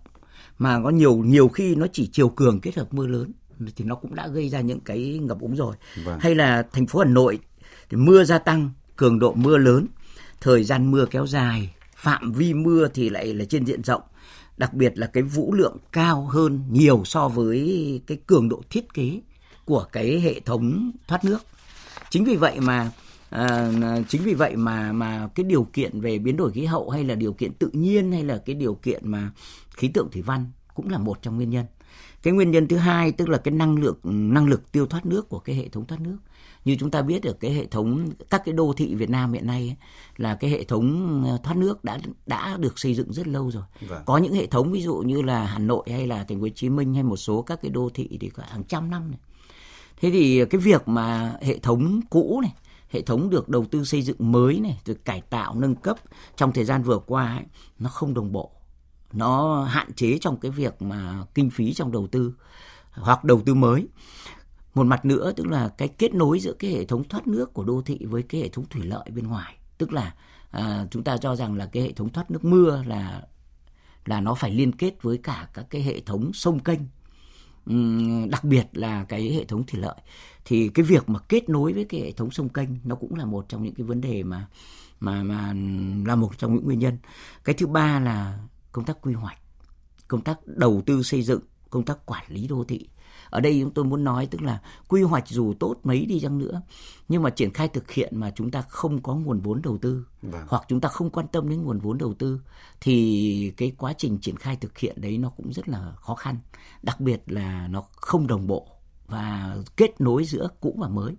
Mà 0.59 0.81
có 0.85 0.91
nhiều 0.91 1.17
nhiều 1.17 1.49
khi 1.49 1.75
nó 1.75 1.87
chỉ 1.93 2.09
chiều 2.13 2.29
cường 2.29 2.61
kết 2.61 2.77
hợp 2.77 2.95
mưa 2.95 3.07
lớn 3.07 3.33
thì 3.77 3.85
nó 3.85 3.95
cũng 3.95 4.15
đã 4.15 4.29
gây 4.29 4.49
ra 4.49 4.61
những 4.61 4.81
cái 4.81 5.19
ngập 5.23 5.41
úng 5.41 5.57
rồi. 5.57 5.77
Vâng. 6.05 6.19
hay 6.21 6.35
là 6.35 6.67
thành 6.73 6.87
phố 6.87 6.99
Hà 6.99 7.05
Nội 7.05 7.39
thì 7.91 7.97
mưa 7.97 8.25
gia 8.25 8.39
tăng 8.39 8.71
cường 8.97 9.19
độ 9.19 9.35
mưa 9.35 9.59
lớn 9.59 9.87
thời 10.41 10.65
gian 10.65 10.91
mưa 10.91 11.07
kéo 11.07 11.27
dài 11.27 11.75
phạm 12.03 12.33
vi 12.33 12.55
mưa 12.55 12.89
thì 12.95 13.11
lại 13.11 13.35
là 13.35 13.45
trên 13.45 13.65
diện 13.65 13.83
rộng. 13.83 14.03
Đặc 14.57 14.75
biệt 14.75 14.99
là 14.99 15.07
cái 15.07 15.23
vũ 15.23 15.55
lượng 15.55 15.77
cao 15.93 16.27
hơn 16.27 16.61
nhiều 16.71 17.03
so 17.05 17.29
với 17.29 18.01
cái 18.07 18.19
cường 18.27 18.49
độ 18.49 18.63
thiết 18.71 18.95
kế 18.95 19.21
của 19.65 19.87
cái 19.93 20.21
hệ 20.21 20.41
thống 20.41 20.93
thoát 21.09 21.25
nước. 21.25 21.39
Chính 22.11 22.25
vì 22.25 22.37
vậy 22.37 22.61
mà 22.61 22.91
à, 23.31 23.73
chính 24.09 24.23
vì 24.23 24.35
vậy 24.35 24.57
mà 24.57 24.93
mà 24.93 25.29
cái 25.35 25.45
điều 25.45 25.65
kiện 25.73 26.01
về 26.01 26.19
biến 26.19 26.37
đổi 26.37 26.53
khí 26.53 26.65
hậu 26.65 26.91
hay 26.91 27.05
là 27.05 27.15
điều 27.15 27.33
kiện 27.33 27.53
tự 27.53 27.71
nhiên 27.73 28.13
hay 28.13 28.25
là 28.25 28.43
cái 28.47 28.55
điều 28.55 28.75
kiện 28.75 29.11
mà 29.11 29.31
khí 29.71 29.89
tượng 29.89 30.11
thủy 30.11 30.23
văn 30.23 30.51
cũng 30.75 30.91
là 30.91 30.99
một 30.99 31.23
trong 31.23 31.37
nguyên 31.37 31.51
nhân. 31.51 31.67
Cái 32.23 32.33
nguyên 32.33 32.51
nhân 32.51 32.69
thứ 32.69 32.77
hai 32.77 33.13
tức 33.13 33.29
là 33.29 33.39
cái 33.39 33.55
năng 33.55 33.77
lượng 33.77 33.99
năng 34.05 34.47
lực 34.47 34.73
tiêu 34.73 34.87
thoát 34.87 35.07
nước 35.07 35.29
của 35.29 35.39
cái 35.39 35.57
hệ 35.57 35.69
thống 35.69 35.87
thoát 35.87 36.01
nước 36.01 36.17
như 36.65 36.77
chúng 36.81 36.91
ta 36.91 37.03
biết 37.03 37.23
được 37.23 37.41
cái 37.41 37.53
hệ 37.53 37.67
thống 37.67 38.11
các 38.31 38.43
cái 38.45 38.53
đô 38.53 38.73
thị 38.77 38.95
Việt 38.95 39.11
Nam 39.11 39.33
hiện 39.33 39.47
nay 39.47 39.61
ấy, 39.61 39.77
là 40.17 40.35
cái 40.35 40.51
hệ 40.51 40.65
thống 40.65 41.23
ờ, 41.27 41.39
thoát 41.43 41.57
nước 41.57 41.85
đã 41.85 41.99
đã 42.27 42.57
được 42.57 42.79
xây 42.79 42.95
dựng 42.95 43.13
rất 43.13 43.29
lâu 43.29 43.51
rồi. 43.51 43.63
Vâng. 43.81 44.03
Có 44.07 44.19
những 44.19 44.35
hệ 44.35 44.47
thống 44.47 44.73
ví 44.73 44.83
dụ 44.83 44.95
như 44.95 45.23
là 45.23 45.47
Hà 45.47 45.59
Nội 45.59 45.85
hay 45.91 46.07
là 46.07 46.25
Thành 46.25 46.39
phố 46.39 46.43
Hồ 46.43 46.49
Chí 46.55 46.69
Minh 46.69 46.95
hay 46.95 47.03
một 47.03 47.17
số 47.17 47.43
các 47.43 47.59
cái 47.63 47.71
đô 47.71 47.91
thị 47.95 48.19
thì 48.21 48.29
có 48.29 48.43
hàng 48.47 48.65
trăm 48.65 48.91
năm 48.91 49.11
này. 49.11 49.21
Thế 50.01 50.11
thì 50.11 50.45
cái 50.45 50.61
việc 50.61 50.89
mà 50.89 51.37
hệ 51.43 51.59
thống 51.59 52.01
cũ 52.11 52.41
này 52.43 52.53
hệ 52.89 53.03
thống 53.03 53.31
được 53.31 53.49
đầu 53.49 53.65
tư 53.65 53.85
xây 53.85 54.03
dựng 54.03 54.17
mới 54.19 54.61
này 54.61 54.81
rồi 54.85 54.97
cải 55.05 55.21
tạo 55.21 55.55
nâng 55.55 55.75
cấp 55.75 55.97
trong 56.37 56.53
thời 56.53 56.65
gian 56.65 56.83
vừa 56.83 56.99
qua 56.99 57.37
ấy, 57.37 57.45
nó 57.79 57.89
không 57.89 58.15
đồng 58.15 58.33
bộ 58.33 58.51
nó 59.13 59.63
hạn 59.65 59.93
chế 59.93 60.19
trong 60.21 60.37
cái 60.37 60.51
việc 60.51 60.83
mà 60.83 61.25
kinh 61.35 61.51
phí 61.51 61.75
trong 61.75 61.93
đầu 61.93 62.07
tư 62.07 62.33
hoặc 62.91 63.25
đầu 63.25 63.41
tư 63.47 63.55
mới 63.55 63.87
một 64.75 64.87
mặt 64.87 65.05
nữa 65.05 65.33
tức 65.37 65.47
là 65.47 65.69
cái 65.69 65.89
kết 65.89 66.15
nối 66.15 66.41
giữa 66.41 66.53
cái 66.53 66.71
hệ 66.71 66.85
thống 66.85 67.05
thoát 67.09 67.27
nước 67.27 67.55
của 67.55 67.65
đô 67.65 67.83
thị 67.83 67.99
với 68.05 68.23
cái 68.23 68.41
hệ 68.41 68.49
thống 68.49 68.65
thủy 68.71 68.83
lợi 68.85 69.11
bên 69.15 69.27
ngoài. 69.27 69.55
Tức 69.79 69.93
là 69.93 70.15
à, 70.51 70.87
chúng 70.91 71.05
ta 71.05 71.17
cho 71.17 71.37
rằng 71.37 71.55
là 71.55 71.67
cái 71.67 71.83
hệ 71.83 71.93
thống 71.93 72.09
thoát 72.11 72.31
nước 72.31 72.45
mưa 72.45 72.83
là 72.87 73.23
là 74.05 74.21
nó 74.21 74.35
phải 74.35 74.51
liên 74.51 74.73
kết 74.73 75.03
với 75.03 75.19
cả 75.19 75.49
các 75.55 75.67
cái 75.71 75.83
hệ 75.83 76.01
thống 76.01 76.33
sông 76.33 76.61
kênh. 76.61 76.81
Đặc 78.31 78.45
biệt 78.45 78.67
là 78.73 79.05
cái 79.05 79.33
hệ 79.33 79.45
thống 79.45 79.65
thủy 79.67 79.81
lợi. 79.81 79.95
Thì 80.45 80.69
cái 80.69 80.85
việc 80.85 81.09
mà 81.09 81.19
kết 81.19 81.49
nối 81.49 81.73
với 81.73 81.85
cái 81.85 82.01
hệ 82.01 82.13
thống 82.13 82.31
sông 82.31 82.49
kênh 82.49 82.69
nó 82.85 82.95
cũng 82.95 83.15
là 83.15 83.25
một 83.25 83.49
trong 83.49 83.63
những 83.63 83.75
cái 83.75 83.87
vấn 83.87 84.01
đề 84.01 84.23
mà 84.23 84.47
mà 85.01 85.23
mà 85.23 85.55
là 86.07 86.17
một 86.17 86.39
trong 86.39 86.55
những 86.55 86.65
nguyên 86.65 86.79
nhân. 86.79 86.99
Cái 87.45 87.55
thứ 87.55 87.67
ba 87.67 88.01
là 88.01 88.39
công 88.73 88.85
tác 88.85 89.01
quy 89.01 89.13
hoạch 89.13 89.39
công 90.09 90.21
tác 90.21 90.39
đầu 90.47 90.83
tư 90.87 91.03
xây 91.03 91.23
dựng 91.23 91.41
công 91.71 91.85
tác 91.85 92.07
quản 92.07 92.25
lý 92.29 92.47
đô 92.47 92.65
thị 92.65 92.89
ở 93.31 93.41
đây 93.41 93.59
chúng 93.61 93.71
tôi 93.71 93.85
muốn 93.85 94.05
nói 94.05 94.27
tức 94.27 94.43
là 94.43 94.61
quy 94.89 95.03
hoạch 95.03 95.29
dù 95.29 95.55
tốt 95.61 95.77
mấy 95.85 96.07
đi 96.07 96.21
chăng 96.21 96.39
nữa 96.39 96.63
nhưng 97.09 97.23
mà 97.23 97.31
triển 97.31 97.53
khai 97.53 97.69
thực 97.69 97.91
hiện 97.91 98.17
mà 98.17 98.31
chúng 98.37 98.51
ta 98.51 98.63
không 98.63 99.03
có 99.03 99.15
nguồn 99.15 99.41
vốn 99.41 99.63
đầu 99.63 99.79
tư 99.79 100.07
vâng. 100.23 100.47
hoặc 100.49 100.63
chúng 100.69 100.81
ta 100.81 100.89
không 100.89 101.11
quan 101.11 101.27
tâm 101.33 101.49
đến 101.49 101.63
nguồn 101.63 101.79
vốn 101.79 101.99
đầu 101.99 102.15
tư 102.15 102.41
thì 102.81 103.53
cái 103.57 103.73
quá 103.79 103.93
trình 103.99 104.19
triển 104.19 104.37
khai 104.37 104.57
thực 104.57 104.79
hiện 104.79 105.01
đấy 105.01 105.19
nó 105.19 105.31
cũng 105.31 105.53
rất 105.53 105.69
là 105.69 105.93
khó 105.97 106.15
khăn. 106.15 106.37
Đặc 106.83 107.01
biệt 107.01 107.23
là 107.27 107.69
nó 107.69 107.85
không 107.93 108.27
đồng 108.27 108.47
bộ 108.47 108.69
và 109.07 109.57
kết 109.77 110.01
nối 110.01 110.25
giữa 110.25 110.49
cũ 110.61 110.77
và 110.79 110.89
mới. 110.89 111.17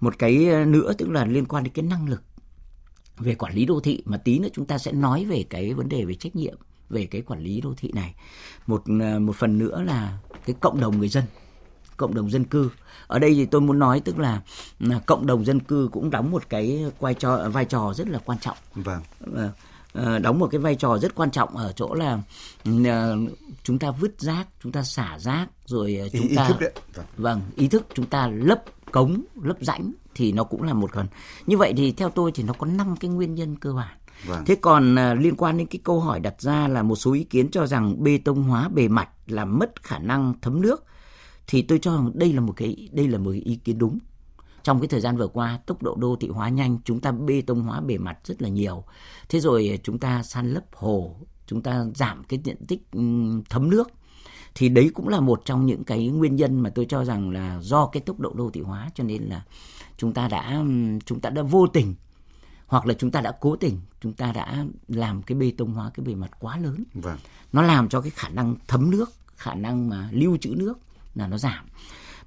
Một 0.00 0.18
cái 0.18 0.64
nữa 0.66 0.92
tức 0.98 1.10
là 1.10 1.24
liên 1.24 1.46
quan 1.46 1.64
đến 1.64 1.72
cái 1.72 1.82
năng 1.82 2.08
lực 2.08 2.22
về 3.16 3.34
quản 3.34 3.54
lý 3.54 3.66
đô 3.66 3.80
thị 3.80 4.02
mà 4.04 4.16
tí 4.16 4.38
nữa 4.38 4.48
chúng 4.52 4.66
ta 4.66 4.78
sẽ 4.78 4.92
nói 4.92 5.24
về 5.24 5.44
cái 5.50 5.74
vấn 5.74 5.88
đề 5.88 6.04
về 6.04 6.14
trách 6.14 6.36
nhiệm 6.36 6.56
về 6.90 7.06
cái 7.06 7.22
quản 7.22 7.40
lý 7.40 7.60
đô 7.60 7.74
thị 7.76 7.90
này. 7.94 8.14
Một 8.66 8.88
một 9.20 9.36
phần 9.36 9.58
nữa 9.58 9.82
là 9.82 10.18
cái 10.46 10.56
cộng 10.60 10.80
đồng 10.80 10.98
người 10.98 11.08
dân 11.08 11.24
cộng 11.96 12.14
đồng 12.14 12.30
dân 12.30 12.44
cư. 12.44 12.70
Ở 13.06 13.18
đây 13.18 13.34
thì 13.34 13.46
tôi 13.46 13.60
muốn 13.60 13.78
nói 13.78 14.00
tức 14.00 14.18
là, 14.18 14.40
là 14.80 14.98
cộng 14.98 15.26
đồng 15.26 15.44
dân 15.44 15.60
cư 15.60 15.88
cũng 15.92 16.10
đóng 16.10 16.30
một 16.30 16.42
cái 16.48 16.84
vai 17.00 17.14
trò 17.14 17.48
vai 17.48 17.64
trò 17.64 17.92
rất 17.94 18.08
là 18.08 18.18
quan 18.24 18.38
trọng. 18.38 18.56
Vâng. 18.74 19.02
À, 19.94 20.18
đóng 20.18 20.38
một 20.38 20.48
cái 20.50 20.58
vai 20.58 20.74
trò 20.74 20.98
rất 20.98 21.14
quan 21.14 21.30
trọng 21.30 21.56
ở 21.56 21.72
chỗ 21.76 21.94
là 21.94 22.18
à, 22.84 23.12
chúng 23.62 23.78
ta 23.78 23.90
vứt 23.90 24.20
rác 24.20 24.46
chúng 24.62 24.72
ta 24.72 24.82
xả 24.82 25.18
rác 25.18 25.46
rồi 25.66 26.10
chúng 26.12 26.28
ý, 26.28 26.36
ta 26.36 26.42
ý 26.42 26.48
thức 26.48 26.60
đấy. 26.60 26.72
Vâng. 26.94 27.06
vâng 27.16 27.40
ý 27.56 27.68
thức 27.68 27.86
chúng 27.94 28.06
ta 28.06 28.28
lấp 28.28 28.62
cống 28.92 29.22
lấp 29.42 29.56
rãnh 29.60 29.92
thì 30.14 30.32
nó 30.32 30.44
cũng 30.44 30.62
là 30.62 30.72
một 30.72 30.90
phần. 30.94 31.06
Như 31.46 31.58
vậy 31.58 31.74
thì 31.76 31.92
theo 31.92 32.10
tôi 32.10 32.32
thì 32.34 32.42
nó 32.42 32.52
có 32.52 32.66
năm 32.66 32.96
cái 32.96 33.10
nguyên 33.10 33.34
nhân 33.34 33.56
cơ 33.56 33.72
bản 33.72 33.96
Vâng. 34.26 34.44
Thế 34.46 34.54
còn 34.54 34.98
à, 34.98 35.14
liên 35.14 35.36
quan 35.36 35.58
đến 35.58 35.66
cái 35.66 35.80
câu 35.84 36.00
hỏi 36.00 36.20
đặt 36.20 36.40
ra 36.40 36.68
là 36.68 36.82
một 36.82 36.96
số 36.96 37.12
ý 37.12 37.24
kiến 37.24 37.50
cho 37.50 37.66
rằng 37.66 38.02
bê 38.02 38.18
tông 38.18 38.42
hóa 38.42 38.68
bề 38.68 38.88
mặt 38.88 39.08
làm 39.26 39.58
mất 39.58 39.82
khả 39.82 39.98
năng 39.98 40.34
thấm 40.42 40.60
nước 40.62 40.84
thì 41.46 41.62
tôi 41.62 41.78
cho 41.78 41.94
rằng 41.94 42.10
đây 42.14 42.32
là 42.32 42.40
một 42.40 42.52
cái 42.56 42.88
đây 42.92 43.08
là 43.08 43.18
một 43.18 43.30
cái 43.30 43.40
ý 43.40 43.56
kiến 43.56 43.78
đúng. 43.78 43.98
Trong 44.62 44.80
cái 44.80 44.88
thời 44.88 45.00
gian 45.00 45.16
vừa 45.16 45.28
qua, 45.28 45.58
tốc 45.66 45.82
độ 45.82 45.96
đô 46.00 46.16
thị 46.20 46.28
hóa 46.28 46.48
nhanh, 46.48 46.78
chúng 46.84 47.00
ta 47.00 47.12
bê 47.12 47.42
tông 47.46 47.62
hóa 47.62 47.80
bề 47.80 47.98
mặt 47.98 48.18
rất 48.24 48.42
là 48.42 48.48
nhiều. 48.48 48.84
Thế 49.28 49.40
rồi 49.40 49.70
à, 49.72 49.76
chúng 49.82 49.98
ta 49.98 50.22
san 50.22 50.50
lấp 50.50 50.64
hồ, 50.74 51.16
chúng 51.46 51.62
ta 51.62 51.84
giảm 51.94 52.24
cái 52.24 52.40
diện 52.44 52.66
tích 52.66 52.82
ừ, 52.92 53.00
thấm 53.50 53.70
nước 53.70 53.90
thì 54.54 54.68
đấy 54.68 54.90
cũng 54.94 55.08
là 55.08 55.20
một 55.20 55.42
trong 55.44 55.66
những 55.66 55.84
cái 55.84 56.06
nguyên 56.06 56.36
nhân 56.36 56.60
mà 56.60 56.70
tôi 56.70 56.86
cho 56.88 57.04
rằng 57.04 57.30
là 57.30 57.58
do 57.62 57.86
cái 57.86 58.00
tốc 58.00 58.20
độ 58.20 58.32
đô 58.34 58.50
thị 58.50 58.60
hóa 58.60 58.90
cho 58.94 59.04
nên 59.04 59.22
là 59.22 59.44
chúng 59.96 60.12
ta 60.12 60.28
đã 60.28 60.62
ừ, 60.66 60.98
chúng 61.06 61.20
ta 61.20 61.30
đã 61.30 61.42
vô 61.42 61.66
tình 61.66 61.94
hoặc 62.72 62.86
là 62.86 62.94
chúng 62.94 63.10
ta 63.10 63.20
đã 63.20 63.32
cố 63.40 63.56
tình 63.56 63.80
chúng 64.00 64.12
ta 64.12 64.32
đã 64.32 64.64
làm 64.88 65.22
cái 65.22 65.38
bê 65.38 65.52
tông 65.58 65.72
hóa 65.72 65.90
cái 65.94 66.04
bề 66.06 66.14
mặt 66.14 66.30
quá 66.40 66.56
lớn. 66.56 66.84
Vâng. 66.94 67.18
nó 67.52 67.62
làm 67.62 67.88
cho 67.88 68.00
cái 68.00 68.10
khả 68.10 68.28
năng 68.28 68.56
thấm 68.68 68.90
nước 68.90 69.12
khả 69.36 69.54
năng 69.54 69.88
mà 69.88 70.08
lưu 70.12 70.36
trữ 70.36 70.54
nước 70.56 70.78
là 71.14 71.26
nó 71.26 71.38
giảm. 71.38 71.66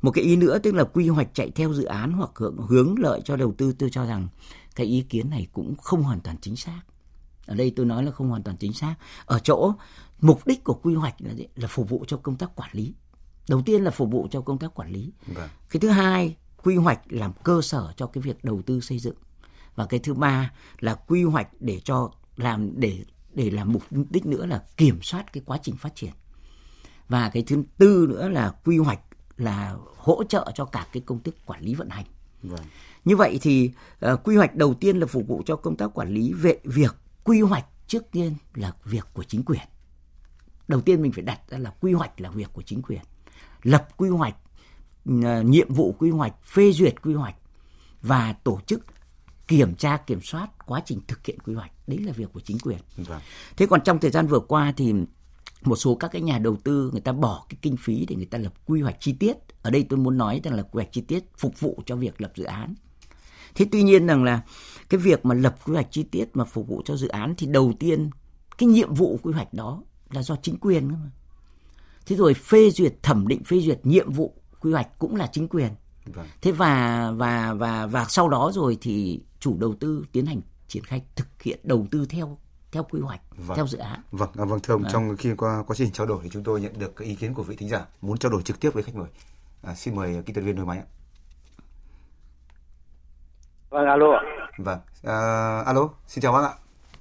Một 0.02 0.12
cái 0.12 0.24
ý 0.24 0.36
nữa 0.36 0.60
tức 0.60 0.76
là 0.76 0.84
quy 0.84 1.10
hoạch 1.10 1.28
chạy 1.34 1.52
theo 1.52 1.74
dự 1.74 1.84
án 1.84 2.12
hoặc 2.12 2.30
hướng, 2.36 2.58
hướng 2.58 2.96
lợi 3.00 3.22
cho 3.26 3.36
đầu 3.36 3.54
tư 3.58 3.74
tôi 3.80 3.90
cho 3.90 4.06
rằng 4.06 4.28
cái 4.76 4.88
ý 4.88 5.02
kiến 5.02 5.30
này 5.30 5.48
cũng 5.54 5.76
không 5.76 6.04
hoàn 6.04 6.20
toàn 6.20 6.38
chính 6.42 6.56
xác. 6.56 6.82
Ở 7.46 7.56
đây 7.56 7.74
tôi 7.76 7.86
nói 7.86 8.04
là 8.04 8.12
không 8.12 8.30
hoàn 8.30 8.44
toàn 8.44 8.58
chính 8.58 8.74
xác. 8.74 8.96
Ở 9.26 9.40
chỗ 9.40 9.74
mục 10.22 10.48
đích 10.48 10.64
của 10.64 10.74
quy 10.74 10.96
hoạch 10.96 11.16
là 11.20 11.34
là 11.56 11.68
phục 11.68 11.90
vụ 11.90 12.06
cho 12.08 12.18
công 12.18 12.36
tác 12.36 12.56
quản 12.56 12.70
lý. 12.74 12.94
Đầu 13.50 13.62
tiên 13.66 13.84
là 13.84 13.92
phục 13.92 14.12
vụ 14.12 14.28
cho 14.32 14.42
công 14.42 14.58
tác 14.58 14.74
quản 14.76 14.92
lý. 14.92 15.12
Vâng. 15.28 15.50
cái 15.70 15.80
thứ 15.80 15.90
hai 15.90 16.36
quy 16.64 16.76
hoạch 16.76 17.00
làm 17.10 17.34
cơ 17.44 17.62
sở 17.62 17.94
cho 17.98 18.08
cái 18.08 18.22
việc 18.22 18.44
đầu 18.44 18.62
tư 18.66 18.80
xây 18.80 19.00
dựng 19.00 19.16
và 19.76 19.86
cái 19.86 20.00
thứ 20.00 20.14
ba 20.14 20.52
là 20.80 20.96
quy 20.96 21.24
hoạch 21.24 21.48
để 21.60 21.80
cho 21.84 22.12
làm 22.36 22.80
để 22.80 23.04
để 23.34 23.50
làm 23.50 23.74
mục 23.74 23.84
đích 24.10 24.26
nữa 24.26 24.46
là 24.46 24.64
kiểm 24.78 25.02
soát 25.02 25.34
cái 25.34 25.44
quá 25.46 25.58
trình 25.64 25.76
phát 25.76 25.96
triển. 25.96 26.12
Và 27.08 27.30
cái 27.30 27.44
thứ 27.48 27.64
tư 27.78 28.06
nữa 28.10 28.30
là 28.30 28.52
quy 28.66 28.78
hoạch 28.78 29.00
là 29.38 29.76
hỗ 29.98 30.24
trợ 30.24 30.52
cho 30.56 30.66
cả 30.66 30.88
cái 30.94 31.04
công 31.06 31.20
tác 31.20 31.32
quản 31.46 31.62
lý 31.62 31.76
vận 31.76 31.90
hành. 31.90 32.06
Vâng. 32.44 32.66
như 33.06 33.16
vậy 33.16 33.40
thì 33.42 33.72
uh, 34.12 34.20
quy 34.24 34.36
hoạch 34.36 34.56
đầu 34.56 34.74
tiên 34.74 34.98
là 34.98 35.08
phục 35.08 35.28
vụ 35.28 35.42
cho 35.46 35.56
công 35.56 35.78
tác 35.78 35.88
quản 35.94 36.10
lý 36.10 36.34
về 36.34 36.60
việc 36.64 36.96
quy 37.24 37.42
hoạch 37.42 37.66
trước 37.88 38.12
tiên 38.12 38.34
là 38.54 38.72
việc 38.84 39.08
của 39.14 39.24
chính 39.24 39.44
quyền. 39.44 39.62
Đầu 40.68 40.82
tiên 40.82 41.02
mình 41.02 41.12
phải 41.12 41.24
đặt 41.24 41.40
ra 41.50 41.58
là 41.58 41.70
quy 41.70 41.94
hoạch 41.94 42.22
là 42.22 42.30
việc 42.30 42.50
của 42.54 42.62
chính 42.62 42.82
quyền. 42.82 43.02
Lập 43.64 43.88
quy 43.98 44.10
hoạch 44.10 44.36
uh, 45.10 45.46
nhiệm 45.46 45.74
vụ 45.74 45.96
quy 46.00 46.10
hoạch 46.10 46.44
phê 46.44 46.72
duyệt 46.72 47.02
quy 47.02 47.14
hoạch 47.14 47.36
và 48.02 48.34
tổ 48.44 48.60
chức 48.66 48.86
kiểm 49.48 49.76
tra 49.76 49.98
kiểm 49.98 50.22
soát 50.22 50.50
quá 50.66 50.82
trình 50.86 51.00
thực 51.08 51.26
hiện 51.26 51.40
quy 51.40 51.54
hoạch. 51.54 51.72
Đấy 51.88 52.00
là 52.00 52.12
việc 52.12 52.34
của 52.34 52.40
chính 52.40 52.60
quyền. 52.60 52.78
Vâng. 52.98 53.22
thế 53.58 53.66
còn 53.66 53.82
trong 53.82 54.00
thời 54.00 54.12
gian 54.12 54.28
vừa 54.28 54.40
qua 54.40 54.74
thì 54.78 54.94
một 55.64 55.76
số 55.76 55.96
các 55.96 56.12
cái 56.12 56.22
nhà 56.22 56.38
đầu 56.38 56.58
tư 56.64 56.90
người 56.92 57.02
ta 57.02 57.12
bỏ 57.12 57.46
cái 57.50 57.58
kinh 57.62 57.78
phí 57.78 58.06
để 58.10 58.16
người 58.16 58.26
ta 58.26 58.38
lập 58.38 58.54
quy 58.66 58.82
hoạch 58.82 58.98
chi 59.00 59.14
tiết. 59.14 59.38
Ở 59.62 59.72
đây 59.72 59.86
tôi 59.90 60.00
muốn 60.00 60.18
nói 60.18 60.42
rằng 60.44 60.54
là 60.54 60.64
quy 60.64 60.78
hoạch 60.78 60.92
chi 60.92 61.02
tiết 61.02 61.24
phục 61.38 61.60
vụ 61.60 61.82
cho 61.86 61.96
việc 61.96 62.22
lập 62.22 62.32
dự 62.36 62.44
án. 62.44 62.76
Thế 63.56 63.66
tuy 63.72 63.84
nhiên 63.84 64.08
rằng 64.08 64.24
là 64.24 64.42
cái 64.90 65.00
việc 65.00 65.26
mà 65.26 65.36
lập 65.36 65.56
quy 65.66 65.74
hoạch 65.74 65.92
chi 65.92 66.04
tiết 66.04 66.26
mà 66.34 66.46
phục 66.46 66.68
vụ 66.68 66.82
cho 66.86 66.96
dự 66.96 67.08
án 67.08 67.34
thì 67.38 67.48
đầu 67.48 67.74
tiên 67.80 68.10
cái 68.58 68.68
nhiệm 68.68 68.94
vụ 68.94 69.20
quy 69.24 69.34
hoạch 69.34 69.54
đó 69.54 69.84
là 70.10 70.24
do 70.24 70.36
chính 70.42 70.58
quyền 70.62 70.88
mà. 70.88 71.00
Thế 72.06 72.16
rồi 72.16 72.34
phê 72.34 72.70
duyệt 72.70 72.94
thẩm 73.04 73.28
định 73.28 73.44
phê 73.44 73.60
duyệt 73.60 73.86
nhiệm 73.86 74.12
vụ 74.12 74.34
quy 74.60 74.72
hoạch 74.72 75.00
cũng 75.00 75.16
là 75.16 75.28
chính 75.28 75.48
quyền 75.48 75.70
Vâng. 76.06 76.26
Thế 76.42 76.52
và 76.52 77.12
và 77.16 77.54
và 77.54 77.86
và 77.86 78.06
sau 78.06 78.30
đó 78.30 78.52
rồi 78.54 78.78
thì 78.82 79.22
chủ 79.40 79.58
đầu 79.60 79.76
tư 79.80 80.06
tiến 80.12 80.26
hành 80.26 80.42
triển 80.68 80.84
khai 80.84 81.02
thực 81.16 81.28
hiện 81.42 81.60
đầu 81.64 81.88
tư 81.92 82.06
theo 82.10 82.38
theo 82.72 82.84
quy 82.84 83.00
hoạch, 83.02 83.22
vâng. 83.38 83.58
theo 83.58 83.68
dự 83.68 83.78
án. 83.78 84.02
Vâng, 84.12 84.30
à, 84.38 84.46
vâng 84.46 84.60
thưa 84.64 84.74
ông, 84.74 84.84
à. 84.84 84.90
trong 84.94 85.18
khi 85.18 85.36
qua 85.38 85.64
quá 85.68 85.76
trình 85.76 85.92
trao 85.92 86.08
đổi 86.08 86.20
thì 86.24 86.30
chúng 86.30 86.44
tôi 86.44 86.62
nhận 86.62 86.80
được 86.80 87.00
ý 87.00 87.16
kiến 87.16 87.34
của 87.34 87.44
vị 87.44 87.56
thính 87.56 87.70
giả 87.70 87.86
muốn 88.02 88.18
trao 88.18 88.32
đổi 88.32 88.42
trực 88.42 88.60
tiếp 88.60 88.70
với 88.74 88.84
khách 88.84 88.96
mời. 88.96 89.08
À, 89.64 89.76
xin 89.76 89.96
mời 89.96 90.24
kỹ 90.26 90.34
thuật 90.34 90.46
viên 90.46 90.56
nối 90.56 90.66
máy 90.66 90.78
ạ. 90.78 90.86
Vâng, 93.70 93.86
alo 93.86 94.08
Vâng, 94.58 94.80
à, 95.04 95.60
alo, 95.66 95.90
xin 96.08 96.22
chào 96.22 96.34
bác 96.34 96.44
ạ. 96.44 96.54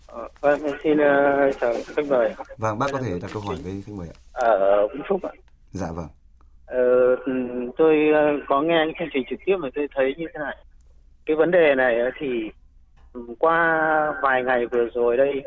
Ờ, 0.07 0.29
vâng, 0.41 0.61
xin 0.83 0.93
uh, 0.93 1.55
chào 1.61 1.75
khách 1.97 2.07
mời. 2.09 2.35
Vâng, 2.59 2.79
bác 2.79 2.87
có 2.93 2.99
thể 2.99 3.19
đặt 3.19 3.31
câu 3.35 3.43
hỏi 3.43 3.57
với 3.65 3.83
khách 3.87 3.93
mời 3.95 4.09
ạ. 4.09 4.17
Ở 4.33 4.89
Vĩnh 4.93 5.03
Phúc 5.09 5.21
ạ. 5.23 5.31
Dạ 5.73 5.93
vâng. 5.93 6.09
Ờ, 7.25 7.33
tôi 7.77 8.09
ờ, 8.15 8.41
có 8.47 8.63
nghe 8.63 8.85
cái 8.85 8.95
chương 8.99 9.09
trình 9.13 9.25
trực 9.31 9.39
tiếp 9.45 9.57
mà 9.57 9.69
tôi 9.75 9.89
thấy 9.95 10.15
như 10.19 10.27
thế 10.35 10.41
này. 10.41 10.57
Cái 11.27 11.37
vấn 11.37 11.51
đề 11.51 11.75
này 11.75 11.99
thì 12.19 12.51
qua 13.39 14.13
vài 14.23 14.45
ngày 14.45 14.67
vừa 14.67 14.89
rồi 14.95 15.17
đây 15.17 15.43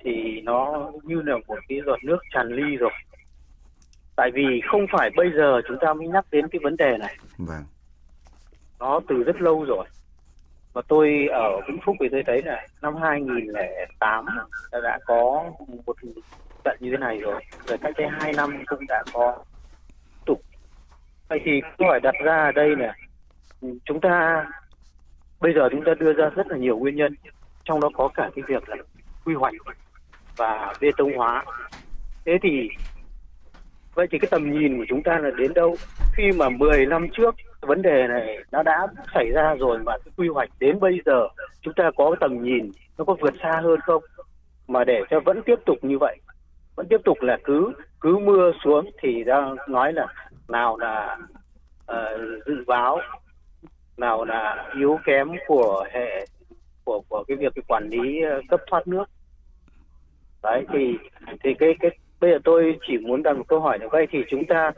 thì 0.00 0.40
nó 0.40 0.90
như 1.02 1.22
là 1.22 1.36
một 1.46 1.58
cái 1.68 1.80
giọt 1.86 1.98
nước 2.04 2.18
tràn 2.34 2.48
ly 2.48 2.76
rồi. 2.76 2.90
Tại 4.16 4.30
vì 4.34 4.60
không 4.70 4.86
phải 4.92 5.10
bây 5.16 5.30
giờ 5.36 5.60
chúng 5.68 5.76
ta 5.80 5.94
mới 5.94 6.08
nhắc 6.08 6.26
đến 6.30 6.48
cái 6.48 6.60
vấn 6.62 6.76
đề 6.76 6.96
này. 6.98 7.16
Vâng. 7.38 7.64
Nó 8.78 9.00
từ 9.08 9.22
rất 9.22 9.40
lâu 9.40 9.64
rồi. 9.64 9.86
Mà 10.74 10.82
tôi 10.88 11.28
ở 11.32 11.60
Vĩnh 11.68 11.78
Phúc 11.84 11.96
thì 12.00 12.08
tôi 12.12 12.22
thấy 12.26 12.42
là 12.42 12.66
năm 12.82 12.96
2008 12.96 14.24
đã 14.82 14.98
có 15.06 15.44
một 15.86 15.94
trận 16.64 16.76
như 16.80 16.90
thế 16.90 16.96
này 16.96 17.18
rồi. 17.18 17.42
Rồi 17.66 17.78
cách 17.78 17.94
đây 17.96 18.08
2 18.08 18.32
năm 18.32 18.64
cũng 18.66 18.86
đã 18.88 19.04
có 19.12 19.36
Vậy 21.28 21.40
thì 21.44 21.60
câu 21.78 21.88
hỏi 21.88 22.00
đặt 22.00 22.14
ra 22.24 22.36
ở 22.36 22.52
đây 22.52 22.76
là 22.76 22.94
ừ, 23.60 23.68
chúng 23.84 24.00
ta 24.00 24.46
bây 25.40 25.54
giờ 25.54 25.68
chúng 25.70 25.84
ta 25.84 25.94
đưa 25.98 26.12
ra 26.12 26.30
rất 26.36 26.46
là 26.46 26.56
nhiều 26.56 26.78
nguyên 26.78 26.96
nhân, 26.96 27.14
trong 27.64 27.80
đó 27.80 27.90
có 27.94 28.08
cả 28.08 28.30
cái 28.36 28.42
việc 28.48 28.68
là 28.68 28.76
quy 29.24 29.34
hoạch 29.34 29.54
và 30.36 30.72
bê 30.80 30.90
tông 30.96 31.16
hóa. 31.16 31.44
Thế 32.24 32.38
thì 32.42 32.68
vậy 33.94 34.06
thì 34.10 34.18
cái 34.18 34.28
tầm 34.30 34.52
nhìn 34.52 34.78
của 34.78 34.84
chúng 34.88 35.02
ta 35.02 35.18
là 35.18 35.30
đến 35.36 35.54
đâu? 35.54 35.76
Khi 36.16 36.32
mà 36.32 36.48
10 36.48 36.86
năm 36.86 37.06
trước 37.12 37.34
vấn 37.60 37.82
đề 37.82 38.06
này 38.08 38.38
nó 38.52 38.62
đã 38.62 38.86
xảy 39.14 39.30
ra 39.30 39.54
rồi 39.58 39.78
mà 39.78 39.92
cái 40.04 40.12
quy 40.16 40.28
hoạch 40.28 40.48
đến 40.60 40.80
bây 40.80 41.00
giờ 41.06 41.28
chúng 41.60 41.74
ta 41.74 41.90
có 41.96 42.10
cái 42.10 42.18
tầm 42.20 42.42
nhìn 42.42 42.70
nó 42.98 43.04
có 43.04 43.16
vượt 43.20 43.34
xa 43.42 43.60
hơn 43.62 43.80
không? 43.80 44.02
Mà 44.68 44.84
để 44.84 45.00
cho 45.10 45.20
vẫn 45.20 45.42
tiếp 45.46 45.56
tục 45.66 45.78
như 45.82 45.98
vậy, 45.98 46.16
vẫn 46.76 46.86
tiếp 46.90 47.00
tục 47.04 47.18
là 47.20 47.38
cứ 47.44 47.72
cứ 48.00 48.18
mưa 48.18 48.52
xuống 48.64 48.90
thì 49.02 49.24
ra 49.24 49.50
nói 49.68 49.92
là 49.92 50.06
nào 50.48 50.76
là 50.76 51.18
uh, 51.20 51.36
ờ, 51.86 52.18
dự 52.46 52.64
báo 52.66 52.98
nào 53.96 54.24
là 54.24 54.72
yếu 54.76 54.98
kém 55.06 55.28
của 55.46 55.84
hệ 55.92 56.26
của 56.84 57.02
của 57.08 57.24
cái 57.28 57.36
việc 57.36 57.52
cái 57.54 57.62
quản 57.68 57.88
lý 57.88 58.22
ờ, 58.22 58.40
cấp 58.48 58.60
thoát 58.70 58.88
nước. 58.88 59.04
Đấy 60.42 60.64
thì 60.72 60.98
thì 61.44 61.54
cái 61.54 61.74
cái 61.80 61.90
bây 62.20 62.30
giờ 62.30 62.38
tôi 62.44 62.78
chỉ 62.88 62.98
muốn 62.98 63.22
đặt 63.22 63.36
một 63.36 63.44
câu 63.48 63.60
hỏi 63.60 63.78
là 63.78 63.86
vậy 63.92 64.06
thì 64.10 64.18
chúng 64.30 64.44
ta 64.44 64.72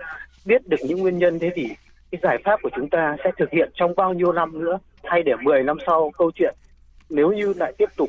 biết 0.47 0.69
được 0.69 0.77
những 0.83 0.99
nguyên 0.99 1.19
nhân 1.19 1.39
thế 1.39 1.51
thì 1.55 1.69
cái 2.11 2.21
giải 2.23 2.39
pháp 2.45 2.61
của 2.63 2.71
chúng 2.77 2.91
ta 2.91 3.17
sẽ 3.25 3.31
thực 3.39 3.51
hiện 3.51 3.71
trong 3.75 3.95
bao 3.97 4.13
nhiêu 4.13 4.33
năm 4.33 4.65
nữa? 4.65 4.79
Hay 5.05 5.23
để 5.23 5.33
10 5.43 5.63
năm 5.63 5.77
sau 5.87 6.11
câu 6.19 6.31
chuyện 6.35 6.55
nếu 7.11 7.33
như 7.33 7.55
lại 7.57 7.73
tiếp 7.79 7.89
tục 7.97 8.09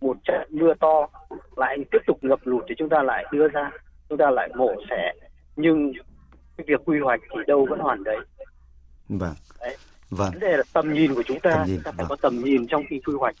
một 0.00 0.16
trận 0.24 0.48
mưa 0.50 0.74
to 0.74 1.08
lại 1.56 1.78
tiếp 1.90 1.98
tục 2.06 2.18
ngập 2.22 2.40
lụt 2.44 2.64
thì 2.68 2.74
chúng 2.78 2.88
ta 2.88 3.02
lại 3.02 3.24
đưa 3.32 3.48
ra 3.48 3.70
chúng 4.08 4.18
ta 4.18 4.30
lại 4.30 4.48
mổ 4.56 4.74
xẻ. 4.90 5.12
Nhưng 5.56 5.92
cái 6.56 6.64
việc 6.68 6.80
quy 6.84 6.98
hoạch 7.04 7.20
thì 7.30 7.40
đâu 7.46 7.66
vẫn 7.70 7.78
hoàn 7.78 8.04
đấy 8.04 8.18
vâng 9.08 9.34
Đấy. 9.60 9.76
vâng 10.10 10.30
vấn 10.30 10.40
đề 10.40 10.56
là 10.56 10.62
tầm 10.72 10.94
nhìn 10.94 11.14
của 11.14 11.22
chúng 11.26 11.40
ta 11.40 11.50
Tầm 11.50 11.66
nhìn, 11.66 11.76
chúng 11.76 11.84
ta 11.84 11.90
phải 11.90 12.04
vâng. 12.04 12.08
có 12.08 12.16
tầm 12.16 12.44
nhìn 12.44 12.66
trong 12.66 12.82
khi 12.90 13.00
quy 13.06 13.14
hoạch 13.18 13.34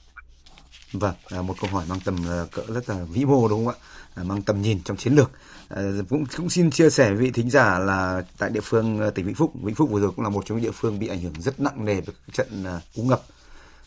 Vâng, 0.92 1.14
à, 1.28 1.42
một 1.42 1.54
câu 1.60 1.70
hỏi 1.70 1.84
mang 1.88 2.00
tầm 2.04 2.16
à, 2.28 2.44
cỡ 2.52 2.62
rất 2.68 2.88
là 2.88 3.04
vĩ 3.12 3.24
mô 3.24 3.48
đúng 3.48 3.66
không 3.66 3.74
ạ? 3.74 3.80
À, 4.14 4.22
mang 4.22 4.42
tầm 4.42 4.62
nhìn 4.62 4.82
trong 4.84 4.96
chiến 4.96 5.14
lược. 5.14 5.30
À, 5.68 5.82
cũng 6.08 6.24
cũng 6.36 6.50
xin 6.50 6.70
chia 6.70 6.90
sẻ 6.90 7.08
với 7.08 7.16
vị 7.16 7.30
thính 7.30 7.50
giả 7.50 7.78
là 7.78 8.22
tại 8.38 8.50
địa 8.50 8.60
phương 8.60 9.00
à, 9.00 9.10
tỉnh 9.10 9.26
Vĩnh 9.26 9.34
Phúc, 9.34 9.52
Vĩnh 9.62 9.74
Phúc 9.74 9.90
vừa 9.90 10.00
rồi 10.00 10.10
cũng 10.16 10.24
là 10.24 10.30
một 10.30 10.46
trong 10.46 10.58
những 10.58 10.64
địa 10.64 10.72
phương 10.74 10.98
bị 10.98 11.08
ảnh 11.08 11.20
hưởng 11.20 11.32
rất 11.38 11.60
nặng 11.60 11.84
nề 11.84 12.00
với 12.00 12.14
trận 12.32 12.64
à, 12.64 12.80
úng 12.96 13.08
ngập 13.08 13.22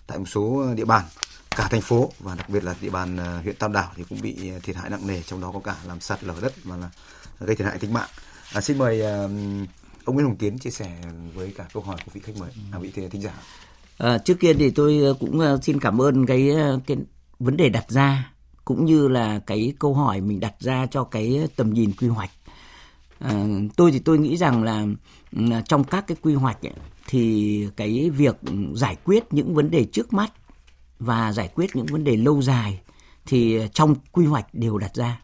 tại 0.08 0.18
một 0.18 0.26
số 0.28 0.66
địa 0.76 0.86
bàn 0.86 1.06
cả 1.58 1.68
thành 1.72 1.82
phố 1.82 2.12
và 2.20 2.36
đặc 2.36 2.50
biệt 2.50 2.64
là 2.64 2.76
địa 2.82 2.90
bàn 2.90 3.18
huyện 3.44 3.56
Tam 3.56 3.74
Đảo 3.74 3.92
thì 3.96 4.04
cũng 4.10 4.22
bị 4.22 4.52
thiệt 4.64 4.76
hại 4.76 4.90
nặng 4.90 5.08
nề 5.08 5.22
trong 5.22 5.42
đó 5.42 5.52
có 5.54 5.60
cả 5.60 5.76
làm 5.88 6.00
sạt 6.00 6.24
lở 6.24 6.34
đất 6.42 6.54
và 6.64 6.78
là 6.78 6.90
gây 7.40 7.56
thiệt 7.56 7.68
hại 7.68 7.78
tính 7.78 7.94
mạng. 7.94 8.10
À, 8.54 8.62
xin 8.62 8.78
mời 8.78 9.02
uh, 9.02 9.32
ông 10.06 10.16
Nguyễn 10.16 10.28
Hồng 10.28 10.36
Tiến 10.36 10.58
chia 10.58 10.70
sẻ 10.70 11.02
với 11.34 11.54
cả 11.58 11.68
câu 11.74 11.84
hỏi 11.84 11.98
của 12.06 12.12
vị 12.14 12.22
khách 12.24 12.38
mời, 12.40 12.50
à, 12.72 12.80
vị 12.80 12.92
thính 12.92 13.22
giả. 13.22 13.34
À, 13.98 14.18
trước 14.18 14.40
tiên 14.40 14.56
thì 14.60 14.70
tôi 14.70 15.00
ờ, 15.00 15.14
cũng 15.20 15.40
ờ, 15.40 15.60
xin 15.62 15.80
cảm 15.80 16.02
ơn 16.02 16.26
cái 16.26 16.50
ờ, 16.50 16.80
cái 16.88 16.98
vấn 17.40 17.58
đề 17.58 17.70
đặt 17.70 17.86
ra 17.90 18.32
cũng 18.66 18.86
như 18.86 19.08
là 19.08 19.40
cái 19.40 19.74
câu 19.80 19.94
hỏi 19.94 20.22
mình 20.22 20.40
đặt 20.40 20.54
ra 20.60 20.86
cho 20.92 21.04
cái 21.04 21.48
tầm 21.56 21.74
nhìn 21.74 21.92
quy 22.00 22.08
hoạch. 22.08 22.32
À, 23.20 23.46
tôi 23.76 23.92
thì 23.92 24.00
tôi 24.00 24.18
nghĩ 24.18 24.38
rằng 24.38 24.64
là 24.64 24.86
trong 25.68 25.84
các 25.84 26.08
cái 26.08 26.18
quy 26.22 26.34
hoạch 26.34 26.66
ấy, 26.66 26.74
thì 27.08 27.68
cái 27.76 28.10
việc 28.10 28.36
giải 28.74 28.96
quyết 29.04 29.34
những 29.34 29.56
vấn 29.56 29.72
đề 29.72 29.86
trước 29.86 30.14
mắt 30.14 30.34
và 31.00 31.34
giải 31.34 31.50
quyết 31.56 31.76
những 31.76 31.86
vấn 31.86 32.04
đề 32.04 32.18
lâu 32.18 32.42
dài 32.42 32.80
thì 33.26 33.60
trong 33.74 33.96
quy 34.12 34.26
hoạch 34.26 34.54
đều 34.54 34.78
đặt 34.78 34.96
ra. 34.96 35.22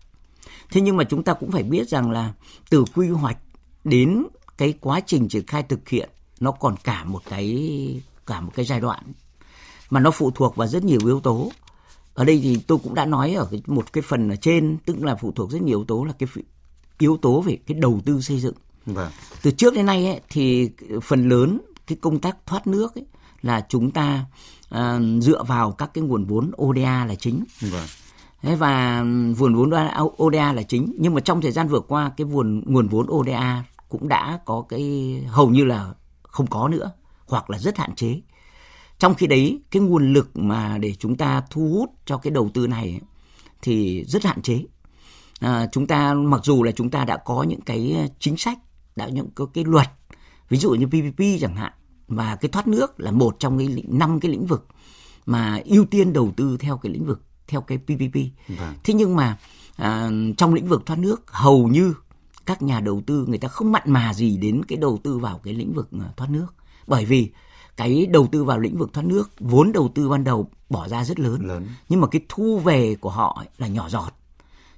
Thế 0.72 0.82
nhưng 0.82 0.98
mà 0.98 1.04
chúng 1.04 1.24
ta 1.24 1.34
cũng 1.34 1.52
phải 1.52 1.64
biết 1.64 1.90
rằng 1.90 2.12
là 2.12 2.34
từ 2.70 2.86
quy 2.96 3.10
hoạch 3.10 3.38
đến 3.84 4.26
cái 4.58 4.74
quá 4.80 5.00
trình 5.06 5.28
triển 5.28 5.46
khai 5.46 5.64
thực 5.64 5.90
hiện 5.90 6.10
nó 6.40 6.52
còn 6.52 6.76
cả 6.84 7.04
một 7.04 7.22
cái 7.30 8.02
cả 8.26 8.42
một 8.42 8.52
cái 8.56 8.66
giai 8.66 8.80
đoạn 8.80 9.04
mà 9.90 10.00
nó 10.00 10.12
phụ 10.12 10.32
thuộc 10.32 10.56
vào 10.56 10.68
rất 10.68 10.84
nhiều 10.84 11.00
yếu 11.06 11.20
tố. 11.20 11.52
Ở 12.14 12.24
đây 12.24 12.40
thì 12.44 12.60
tôi 12.68 12.78
cũng 12.84 12.94
đã 12.94 13.06
nói 13.06 13.34
ở 13.34 13.48
cái, 13.52 13.62
một 13.68 13.94
cái 13.94 14.02
phần 14.02 14.30
ở 14.30 14.36
trên 14.36 14.78
tức 14.86 15.04
là 15.04 15.16
phụ 15.16 15.32
thuộc 15.32 15.52
rất 15.52 15.62
nhiều 15.62 15.78
yếu 15.78 15.86
tố 15.86 16.04
là 16.04 16.14
cái 16.20 16.30
yếu 17.00 17.18
tố 17.18 17.42
về 17.42 17.58
cái 17.68 17.78
đầu 17.80 18.02
tư 18.06 18.22
xây 18.22 18.40
dựng. 18.40 18.54
Vâng, 18.86 19.12
Từ 19.42 19.52
trước 19.52 19.74
đến 19.74 19.86
nay 19.86 20.06
ấy, 20.08 20.22
thì 20.30 20.70
phần 21.04 21.30
lớn 21.30 21.62
cái 21.88 21.98
công 22.02 22.20
tác 22.20 22.38
thoát 22.46 22.68
nước 22.68 22.96
ấy, 22.96 23.06
là 23.42 23.66
chúng 23.70 23.92
ta 23.92 24.26
à, 24.70 25.00
dựa 25.22 25.44
vào 25.44 25.72
các 25.72 25.94
cái 25.94 26.04
nguồn 26.04 26.26
vốn 26.26 26.52
ODA 26.62 27.06
là 27.06 27.16
chính. 27.16 27.44
vâng, 27.62 27.88
Thế 28.46 28.56
và 28.56 29.02
nguồn 29.38 29.56
vốn 29.56 29.72
ODA 30.24 30.54
là 30.54 30.64
chính 30.64 30.96
nhưng 31.00 31.14
mà 31.14 31.22
trong 31.22 31.42
thời 31.42 31.52
gian 31.52 31.68
vừa 31.68 31.80
qua 31.80 32.12
cái 32.18 32.28
nguồn 32.28 32.64
nguồn 32.66 32.88
vốn 32.88 33.08
ODA 33.12 33.64
cũng 33.90 34.08
đã 34.08 34.40
có 34.46 34.66
cái 34.70 34.84
hầu 35.28 35.50
như 35.50 35.66
là 35.66 35.94
không 36.22 36.48
có 36.48 36.68
nữa 36.68 36.92
hoặc 37.28 37.50
là 37.50 37.58
rất 37.58 37.78
hạn 37.78 37.96
chế. 37.96 38.22
Trong 39.00 39.16
khi 39.16 39.28
đấy 39.28 39.62
cái 39.72 39.82
nguồn 39.82 40.14
lực 40.14 40.38
mà 40.38 40.78
để 40.78 40.94
chúng 41.00 41.18
ta 41.18 41.44
thu 41.50 41.70
hút 41.70 41.90
cho 42.06 42.18
cái 42.18 42.32
đầu 42.32 42.50
tư 42.54 42.68
này 42.68 43.00
thì 43.62 44.04
rất 44.04 44.24
hạn 44.24 44.42
chế. 44.42 44.64
À, 45.40 45.68
chúng 45.72 45.88
ta 45.88 46.14
mặc 46.14 46.42
dù 46.44 46.64
là 46.64 46.72
chúng 46.72 46.90
ta 46.90 47.06
đã 47.06 47.18
có 47.18 47.44
những 47.44 47.62
cái 47.62 48.10
chính 48.20 48.38
sách, 48.38 48.58
đã 48.96 49.08
những 49.08 49.30
có 49.36 49.46
cái 49.46 49.64
luật, 49.64 49.88
ví 50.50 50.58
dụ 50.58 50.72
như 50.72 50.88
PPP 50.88 51.22
chẳng 51.42 51.56
hạn 51.56 51.72
và 52.08 52.36
cái 52.36 52.50
thoát 52.50 52.68
nước 52.68 53.00
là 53.00 53.12
một 53.12 53.36
trong 53.40 53.58
cái 53.58 53.84
năm 53.88 54.20
cái 54.20 54.32
lĩnh 54.32 54.46
vực 54.46 54.68
mà 55.26 55.60
ưu 55.66 55.86
tiên 55.86 56.14
đầu 56.14 56.32
tư 56.38 56.58
theo 56.60 56.78
cái 56.78 56.92
lĩnh 56.92 57.06
vực 57.06 57.25
theo 57.48 57.62
cái 57.62 57.78
PPP. 57.78 58.16
vâng. 58.48 58.74
Thế 58.84 58.94
nhưng 58.94 59.16
mà 59.16 59.38
à, 59.76 60.10
trong 60.38 60.54
lĩnh 60.54 60.68
vực 60.68 60.86
thoát 60.86 61.00
nước 61.00 61.32
hầu 61.32 61.68
như 61.68 61.94
các 62.46 62.62
nhà 62.62 62.80
đầu 62.80 63.02
tư 63.08 63.26
người 63.28 63.38
ta 63.38 63.48
không 63.48 63.72
mặn 63.72 63.84
mà 63.86 64.14
gì 64.14 64.38
đến 64.38 64.66
cái 64.68 64.78
đầu 64.78 65.00
tư 65.04 65.18
vào 65.18 65.40
cái 65.44 65.54
lĩnh 65.54 65.74
vực 65.74 65.90
à, 65.92 66.08
thoát 66.18 66.30
nước. 66.30 66.48
Bởi 66.88 67.06
vì 67.06 67.32
cái 67.78 68.06
đầu 68.06 68.28
tư 68.32 68.44
vào 68.44 68.60
lĩnh 68.60 68.78
vực 68.78 68.94
thoát 68.94 69.04
nước 69.06 69.32
vốn 69.40 69.72
đầu 69.72 69.92
tư 69.96 70.10
ban 70.10 70.24
đầu 70.24 70.50
bỏ 70.70 70.88
ra 70.88 71.04
rất 71.04 71.20
lớn, 71.20 71.48
Lớn. 71.48 71.68
nhưng 71.90 72.02
mà 72.02 72.08
cái 72.08 72.22
thu 72.30 72.60
về 72.60 72.96
của 72.96 73.10
họ 73.10 73.44
là 73.58 73.68
nhỏ 73.68 73.90
giọt. 73.90 74.14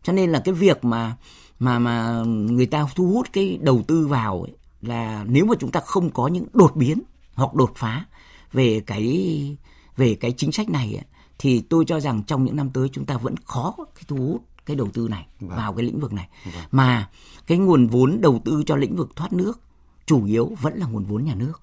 Cho 0.03 0.13
nên 0.13 0.31
là 0.31 0.39
cái 0.39 0.53
việc 0.53 0.85
mà 0.85 1.15
mà 1.59 1.79
mà 1.79 2.23
người 2.25 2.65
ta 2.65 2.87
thu 2.95 3.07
hút 3.07 3.27
cái 3.33 3.59
đầu 3.61 3.83
tư 3.87 4.07
vào 4.07 4.41
ấy, 4.41 4.51
là 4.81 5.25
nếu 5.27 5.45
mà 5.45 5.55
chúng 5.59 5.71
ta 5.71 5.79
không 5.79 6.09
có 6.09 6.27
những 6.27 6.45
đột 6.53 6.75
biến 6.75 7.01
hoặc 7.33 7.53
đột 7.53 7.71
phá 7.75 8.05
về 8.53 8.81
cái 8.85 9.57
về 9.97 10.15
cái 10.15 10.31
chính 10.31 10.51
sách 10.51 10.69
này 10.69 10.93
ấy, 10.93 11.05
thì 11.39 11.61
tôi 11.61 11.85
cho 11.87 11.99
rằng 11.99 12.23
trong 12.23 12.45
những 12.45 12.55
năm 12.55 12.69
tới 12.73 12.89
chúng 12.89 13.05
ta 13.05 13.17
vẫn 13.17 13.35
khó 13.45 13.75
cái 13.95 14.03
thu 14.07 14.17
hút 14.17 14.43
cái 14.65 14.75
đầu 14.75 14.87
tư 14.93 15.07
này 15.07 15.27
Vâng. 15.39 15.57
vào 15.57 15.73
cái 15.73 15.85
lĩnh 15.85 15.99
vực 15.99 16.13
này. 16.13 16.29
Vâng. 16.45 16.63
Mà 16.71 17.09
cái 17.47 17.57
nguồn 17.57 17.87
vốn 17.87 18.21
đầu 18.21 18.41
tư 18.45 18.63
cho 18.65 18.75
lĩnh 18.75 18.95
vực 18.95 19.15
thoát 19.15 19.33
nước 19.33 19.59
chủ 20.05 20.25
yếu 20.25 20.51
vẫn 20.61 20.77
là 20.77 20.87
nguồn 20.87 21.03
vốn 21.03 21.23
nhà 21.23 21.35
nước. 21.35 21.61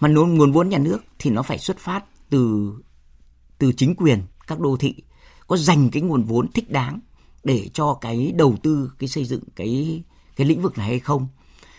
Mà 0.00 0.08
nguồn 0.08 0.52
vốn 0.52 0.68
nhà 0.68 0.78
nước 0.78 0.98
thì 1.18 1.30
nó 1.30 1.42
phải 1.42 1.58
xuất 1.58 1.78
phát 1.78 2.04
từ 2.30 2.72
từ 3.58 3.72
chính 3.72 3.94
quyền 3.94 4.22
các 4.46 4.60
đô 4.60 4.76
thị 4.76 4.94
có 5.46 5.56
dành 5.56 5.90
cái 5.90 6.02
nguồn 6.02 6.24
vốn 6.24 6.52
thích 6.52 6.70
đáng 6.70 7.00
để 7.44 7.68
cho 7.72 7.94
cái 7.94 8.32
đầu 8.36 8.56
tư 8.62 8.92
cái 8.98 9.08
xây 9.08 9.24
dựng 9.24 9.42
cái 9.56 10.02
cái 10.36 10.46
lĩnh 10.46 10.62
vực 10.62 10.78
này 10.78 10.86
hay 10.86 11.00
không 11.00 11.28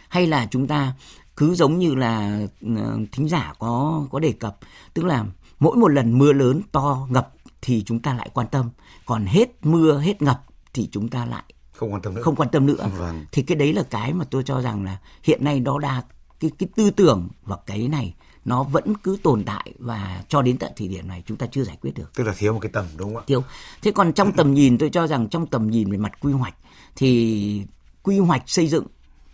hay 0.10 0.28
là 0.28 0.48
chúng 0.52 0.68
ta 0.68 0.94
cứ 1.38 1.56
giống 1.56 1.80
như 1.80 1.96
là 1.96 2.48
ờ, 2.78 3.00
thính 3.12 3.30
giả 3.30 3.54
có 3.60 4.06
có 4.12 4.20
đề 4.20 4.32
cập 4.32 4.58
tức 4.94 5.06
là 5.06 5.26
mỗi 5.60 5.78
một 5.78 5.88
lần 5.88 6.18
mưa 6.18 6.34
lớn 6.34 6.62
to 6.72 7.08
ngập 7.10 7.34
thì 7.62 7.84
chúng 7.86 8.00
ta 8.00 8.14
lại 8.14 8.30
quan 8.34 8.48
tâm 8.48 8.70
còn 9.06 9.26
hết 9.26 9.66
mưa 9.66 10.00
hết 10.00 10.22
ngập 10.22 10.44
thì 10.74 10.90
chúng 10.92 11.10
ta 11.10 11.26
lại 11.26 11.44
Không 11.74 11.94
quan 11.94 12.02
tâm 12.02 12.14
nữa. 12.14 12.22
không 12.22 12.36
quan 12.36 12.50
tâm 12.52 12.66
nữa 12.66 12.90
Vâng. 12.98 13.26
thì 13.32 13.42
cái 13.42 13.56
đấy 13.56 13.74
là 13.74 13.84
cái 13.90 14.14
mà 14.14 14.26
tôi 14.32 14.44
cho 14.44 14.62
rằng 14.62 14.84
là 14.84 14.98
hiện 15.24 15.44
nay 15.44 15.60
đó 15.60 15.80
đa 15.80 16.04
cái 16.40 16.52
cái 16.60 16.70
tư 16.76 16.90
tưởng 16.92 17.30
và 17.44 17.58
cái 17.66 17.88
này 17.88 18.14
nó 18.46 18.64
vẫn 18.64 18.94
cứ 19.04 19.18
tồn 19.24 19.44
tại 19.46 19.74
và 19.80 20.24
cho 20.30 20.42
đến 20.42 20.58
tận 20.58 20.72
thời 20.78 20.88
điểm 20.88 21.08
này 21.08 21.24
chúng 21.26 21.38
ta 21.38 21.46
chưa 21.52 21.64
giải 21.64 21.78
quyết 21.82 21.94
được 21.96 22.14
Tức 22.16 22.24
là 22.24 22.34
thiếu 22.38 22.54
một 22.54 22.60
cái 22.60 22.72
tầm 22.74 22.86
đúng 22.98 23.14
không 23.14 23.22
ạ? 23.24 23.26
thiếu 23.28 23.44
thế 23.82 23.92
còn 23.92 24.14
trong 24.14 24.32
tầm 24.32 24.54
nhìn 24.54 24.78
tôi 24.78 24.90
cho 24.90 25.08
rằng 25.08 25.30
trong 25.30 25.48
tầm 25.48 25.70
nhìn 25.72 25.92
về 25.92 25.98
mặt 25.98 26.12
quy 26.20 26.34
hoạch 26.34 26.56
thì 26.96 27.66
quy 28.04 28.20
hoạch 28.20 28.44
xây 28.50 28.68
dựng 28.68 28.86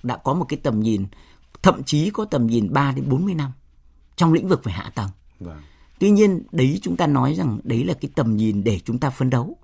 đã 0.04 0.18
có 0.18 0.34
một 0.34 0.46
cái 0.50 0.60
tầm 0.64 0.80
nhìn 0.80 1.06
thậm 1.64 1.84
chí 1.84 2.10
có 2.10 2.26
tầm 2.26 2.48
nhìn 2.48 2.74
3 2.74 2.92
đến 2.92 3.10
40 3.10 3.34
năm 3.36 3.52
trong 4.16 4.34
lĩnh 4.34 4.48
vực 4.48 4.64
về 4.64 4.72
hạ 4.74 4.92
tầng 4.96 5.10
Vâng. 5.40 5.62
Tuy 6.02 6.12
nhiên 6.12 6.44
đấy 6.52 6.80
chúng 6.82 6.98
ta 6.98 7.08
nói 7.08 7.34
rằng 7.34 7.60
đấy 7.64 7.84
là 7.84 7.94
cái 7.94 8.12
tầm 8.16 8.38
nhìn 8.38 8.64
để 8.64 8.80
chúng 8.80 9.00
ta 9.00 9.10
phấn 9.10 9.30
đấu. 9.30 9.58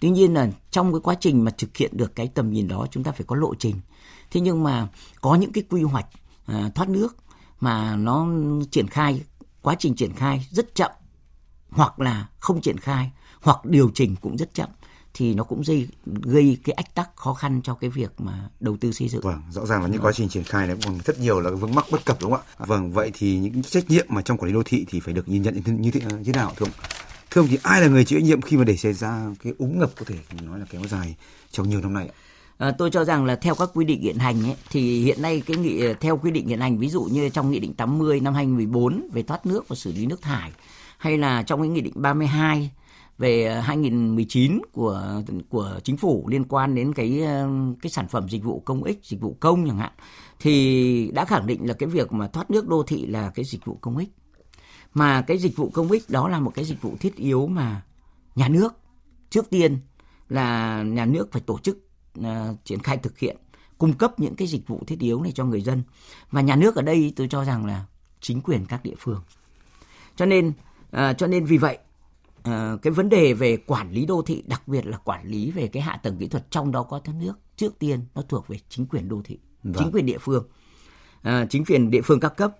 Tuy 0.00 0.10
nhiên 0.10 0.34
là 0.34 0.50
trong 0.70 0.92
cái 0.92 1.00
quá 1.00 1.14
trình 1.20 1.44
mà 1.44 1.50
thực 1.50 1.76
hiện 1.76 1.90
được 1.96 2.14
cái 2.14 2.28
tầm 2.28 2.50
nhìn 2.50 2.68
đó 2.68 2.86
chúng 2.90 3.04
ta 3.04 3.12
phải 3.12 3.24
có 3.26 3.36
lộ 3.36 3.54
trình. 3.54 3.76
Thế 4.30 4.40
nhưng 4.40 4.62
mà 4.64 4.88
có 5.20 5.34
những 5.34 5.52
cái 5.52 5.64
quy 5.70 5.82
hoạch 5.82 6.06
à, 6.46 6.70
thoát 6.74 6.88
nước 6.88 7.16
mà 7.60 7.96
nó 7.96 8.28
triển 8.70 8.88
khai 8.88 9.22
quá 9.62 9.74
trình 9.78 9.94
triển 9.94 10.12
khai 10.12 10.46
rất 10.50 10.74
chậm 10.74 10.90
hoặc 11.70 12.00
là 12.00 12.28
không 12.38 12.60
triển 12.60 12.78
khai 12.78 13.10
hoặc 13.42 13.64
điều 13.64 13.90
chỉnh 13.94 14.16
cũng 14.20 14.36
rất 14.36 14.54
chậm 14.54 14.68
thì 15.14 15.34
nó 15.34 15.44
cũng 15.44 15.62
gây 15.66 15.88
gây 16.04 16.58
cái 16.64 16.72
ách 16.72 16.94
tắc 16.94 17.16
khó 17.16 17.34
khăn 17.34 17.60
cho 17.64 17.74
cái 17.74 17.90
việc 17.90 18.12
mà 18.18 18.48
đầu 18.60 18.76
tư 18.80 18.92
xây 18.92 19.08
dựng. 19.08 19.20
Vâng, 19.20 19.42
rõ 19.50 19.66
ràng 19.66 19.82
là 19.82 19.88
những 19.88 20.00
quá 20.00 20.12
trình 20.12 20.28
triển 20.28 20.44
khai 20.44 20.66
này 20.66 20.76
còn 20.84 20.98
rất 21.04 21.20
nhiều 21.20 21.40
là 21.40 21.50
vướng 21.50 21.74
mắc 21.74 21.84
bất 21.90 22.04
cập 22.04 22.18
đúng 22.20 22.30
không 22.30 22.40
ạ? 22.58 22.64
Vâng, 22.66 22.92
vậy 22.92 23.10
thì 23.14 23.38
những 23.38 23.62
trách 23.62 23.90
nhiệm 23.90 24.06
mà 24.08 24.22
trong 24.22 24.38
quản 24.38 24.46
lý 24.46 24.52
đô 24.52 24.62
thị 24.64 24.84
thì 24.88 25.00
phải 25.00 25.14
được 25.14 25.28
nhìn 25.28 25.42
nhận 25.42 25.54
như 25.54 25.62
thế, 25.64 25.72
như 25.72 25.90
thế, 25.90 26.00
như 26.00 26.24
thế 26.24 26.32
nào 26.32 26.52
thưa 26.56 26.66
ông? 26.66 26.72
Thưa 27.30 27.40
ông 27.40 27.48
thì 27.48 27.58
ai 27.62 27.80
là 27.80 27.88
người 27.88 28.04
chịu 28.04 28.18
trách 28.18 28.26
nhiệm 28.26 28.40
khi 28.40 28.56
mà 28.56 28.64
để 28.64 28.76
xảy 28.76 28.92
ra 28.92 29.26
cái 29.42 29.52
úng 29.58 29.78
ngập 29.78 29.90
có 29.98 30.04
thể 30.08 30.16
nói 30.42 30.58
là 30.58 30.66
kéo 30.70 30.82
dài 30.90 31.16
trong 31.50 31.68
nhiều 31.68 31.80
năm 31.80 31.94
nay 31.94 32.08
ạ? 32.08 32.14
À, 32.58 32.70
tôi 32.78 32.90
cho 32.90 33.04
rằng 33.04 33.24
là 33.24 33.36
theo 33.36 33.54
các 33.54 33.68
quy 33.74 33.84
định 33.84 34.02
hiện 34.02 34.18
hành 34.18 34.42
ấy, 34.42 34.56
thì 34.70 35.02
hiện 35.04 35.22
nay 35.22 35.42
cái 35.46 35.56
nghị 35.56 35.94
theo 36.00 36.16
quy 36.16 36.30
định 36.30 36.48
hiện 36.48 36.60
hành 36.60 36.78
ví 36.78 36.88
dụ 36.88 37.02
như 37.02 37.28
trong 37.28 37.50
nghị 37.50 37.58
định 37.58 37.74
80 37.74 38.20
năm 38.20 38.34
2014 38.34 39.08
về 39.12 39.22
thoát 39.22 39.46
nước 39.46 39.68
và 39.68 39.76
xử 39.76 39.92
lý 39.92 40.06
nước 40.06 40.22
thải 40.22 40.52
hay 40.98 41.18
là 41.18 41.42
trong 41.42 41.60
cái 41.60 41.68
nghị 41.68 41.80
định 41.80 41.92
32 41.96 42.70
về 43.18 43.44
ờ, 43.44 43.60
2019 43.60 44.60
của 44.72 45.22
của 45.48 45.80
chính 45.84 45.96
phủ 45.96 46.28
liên 46.28 46.44
quan 46.44 46.74
đến 46.74 46.94
cái 46.94 47.22
ờ, 47.22 47.48
cái 47.82 47.90
sản 47.90 48.08
phẩm 48.08 48.28
dịch 48.28 48.44
vụ 48.44 48.62
công 48.64 48.84
ích, 48.84 49.00
dịch 49.02 49.20
vụ 49.20 49.36
công 49.40 49.66
chẳng 49.66 49.78
hạn 49.78 49.92
thì 50.40 51.10
đã 51.14 51.24
khẳng 51.24 51.46
định 51.46 51.66
là 51.66 51.74
cái 51.74 51.88
việc 51.88 52.12
mà 52.12 52.28
thoát 52.28 52.50
nước 52.50 52.68
đô 52.68 52.82
thị 52.82 53.06
là 53.06 53.30
cái 53.30 53.44
dịch 53.44 53.64
vụ 53.64 53.78
công 53.80 53.96
ích. 53.96 54.08
Mà 54.94 55.22
cái 55.22 55.38
dịch 55.38 55.56
vụ 55.56 55.70
công 55.74 55.90
ích 55.90 56.02
đó 56.08 56.28
là 56.28 56.40
một 56.40 56.52
cái 56.54 56.64
dịch 56.64 56.82
vụ 56.82 56.96
thiết 57.00 57.16
yếu 57.16 57.46
mà 57.46 57.82
nhà 58.34 58.48
nước 58.48 58.74
trước 59.30 59.50
tiên 59.50 59.78
là 60.28 60.82
nhà 60.82 61.04
nước 61.04 61.32
phải 61.32 61.42
tổ 61.46 61.58
chức 61.58 61.78
uh, 62.18 62.24
triển 62.64 62.78
khai 62.78 62.96
thực 62.96 63.18
hiện 63.18 63.36
cung 63.78 63.92
cấp 63.92 64.20
những 64.20 64.36
cái 64.36 64.48
dịch 64.48 64.68
vụ 64.68 64.80
thiết 64.86 64.98
yếu 64.98 65.22
này 65.22 65.32
cho 65.32 65.44
người 65.44 65.60
dân 65.60 65.82
và 66.30 66.40
nhà 66.40 66.56
nước 66.56 66.76
ở 66.76 66.82
đây 66.82 67.12
tôi 67.16 67.28
cho 67.30 67.44
rằng 67.44 67.66
là 67.66 67.84
chính 68.20 68.40
quyền 68.40 68.66
các 68.66 68.82
địa 68.82 68.94
phương 68.98 69.22
cho 70.16 70.26
nên 70.26 70.48
uh, 70.48 71.18
cho 71.18 71.26
nên 71.26 71.44
vì 71.44 71.58
vậy 71.58 71.78
uh, 72.48 72.82
cái 72.82 72.90
vấn 72.90 73.08
đề 73.08 73.32
về 73.32 73.56
quản 73.56 73.90
lý 73.90 74.06
đô 74.06 74.22
thị 74.22 74.42
đặc 74.46 74.68
biệt 74.68 74.86
là 74.86 74.96
quản 74.96 75.26
lý 75.26 75.50
về 75.50 75.68
cái 75.68 75.82
hạ 75.82 75.96
tầng 76.02 76.16
kỹ 76.18 76.28
thuật 76.28 76.50
trong 76.50 76.72
đó 76.72 76.82
có 76.82 76.98
thoát 76.98 77.14
nước 77.20 77.34
trước 77.56 77.78
tiên 77.78 78.00
nó 78.14 78.22
thuộc 78.22 78.48
về 78.48 78.58
chính 78.68 78.86
quyền 78.86 79.08
đô 79.08 79.22
thị 79.24 79.38
Vâng. 79.62 79.74
chính 79.78 79.90
quyền 79.92 80.06
địa 80.06 80.18
phương 80.18 80.44
uh, 81.28 81.50
chính 81.50 81.64
quyền 81.64 81.90
địa 81.90 82.02
phương 82.02 82.20
các 82.20 82.36
cấp 82.36 82.56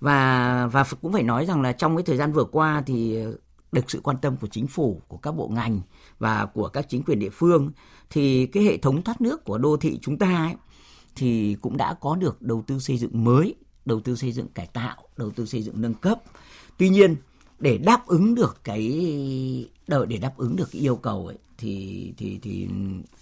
và 0.00 0.66
và 0.66 0.84
cũng 1.02 1.12
phải 1.12 1.22
nói 1.22 1.46
rằng 1.46 1.62
là 1.62 1.72
trong 1.72 1.96
cái 1.96 2.02
thời 2.02 2.16
gian 2.16 2.32
vừa 2.32 2.44
qua 2.44 2.82
thì 2.86 3.18
được 3.74 3.90
sự 3.90 4.00
quan 4.02 4.16
tâm 4.22 4.36
của 4.36 4.46
chính 4.46 4.66
phủ 4.66 5.02
của 5.08 5.16
các 5.16 5.32
bộ 5.32 5.48
ngành 5.48 5.80
và 6.18 6.46
của 6.46 6.68
các 6.68 6.86
chính 6.88 7.02
quyền 7.02 7.18
địa 7.18 7.30
phương 7.30 7.72
thì 8.10 8.46
cái 8.46 8.62
hệ 8.62 8.76
thống 8.76 9.02
thoát 9.02 9.20
nước 9.20 9.44
của 9.44 9.58
đô 9.58 9.76
thị 9.76 9.98
chúng 10.02 10.18
ta 10.18 10.36
ấy, 10.36 10.54
thì 11.16 11.56
cũng 11.60 11.76
đã 11.76 11.94
có 11.94 12.16
được 12.16 12.42
đầu 12.42 12.64
tư 12.66 12.78
xây 12.78 12.98
dựng 12.98 13.24
mới, 13.24 13.54
đầu 13.84 14.00
tư 14.00 14.16
xây 14.16 14.32
dựng 14.32 14.48
cải 14.48 14.66
tạo, 14.66 14.96
đầu 15.16 15.30
tư 15.30 15.46
xây 15.46 15.62
dựng 15.62 15.80
nâng 15.80 15.94
cấp. 15.94 16.22
Tuy 16.78 16.88
nhiên 16.88 17.16
để 17.64 17.78
đáp 17.78 18.06
ứng 18.06 18.34
được 18.34 18.60
cái 18.64 18.82
để 20.08 20.18
đáp 20.18 20.32
ứng 20.36 20.56
được 20.56 20.68
cái 20.72 20.80
yêu 20.82 20.96
cầu 20.96 21.26
ấy 21.26 21.36
thì 21.58 22.12
thì 22.16 22.38
thì 22.42 22.68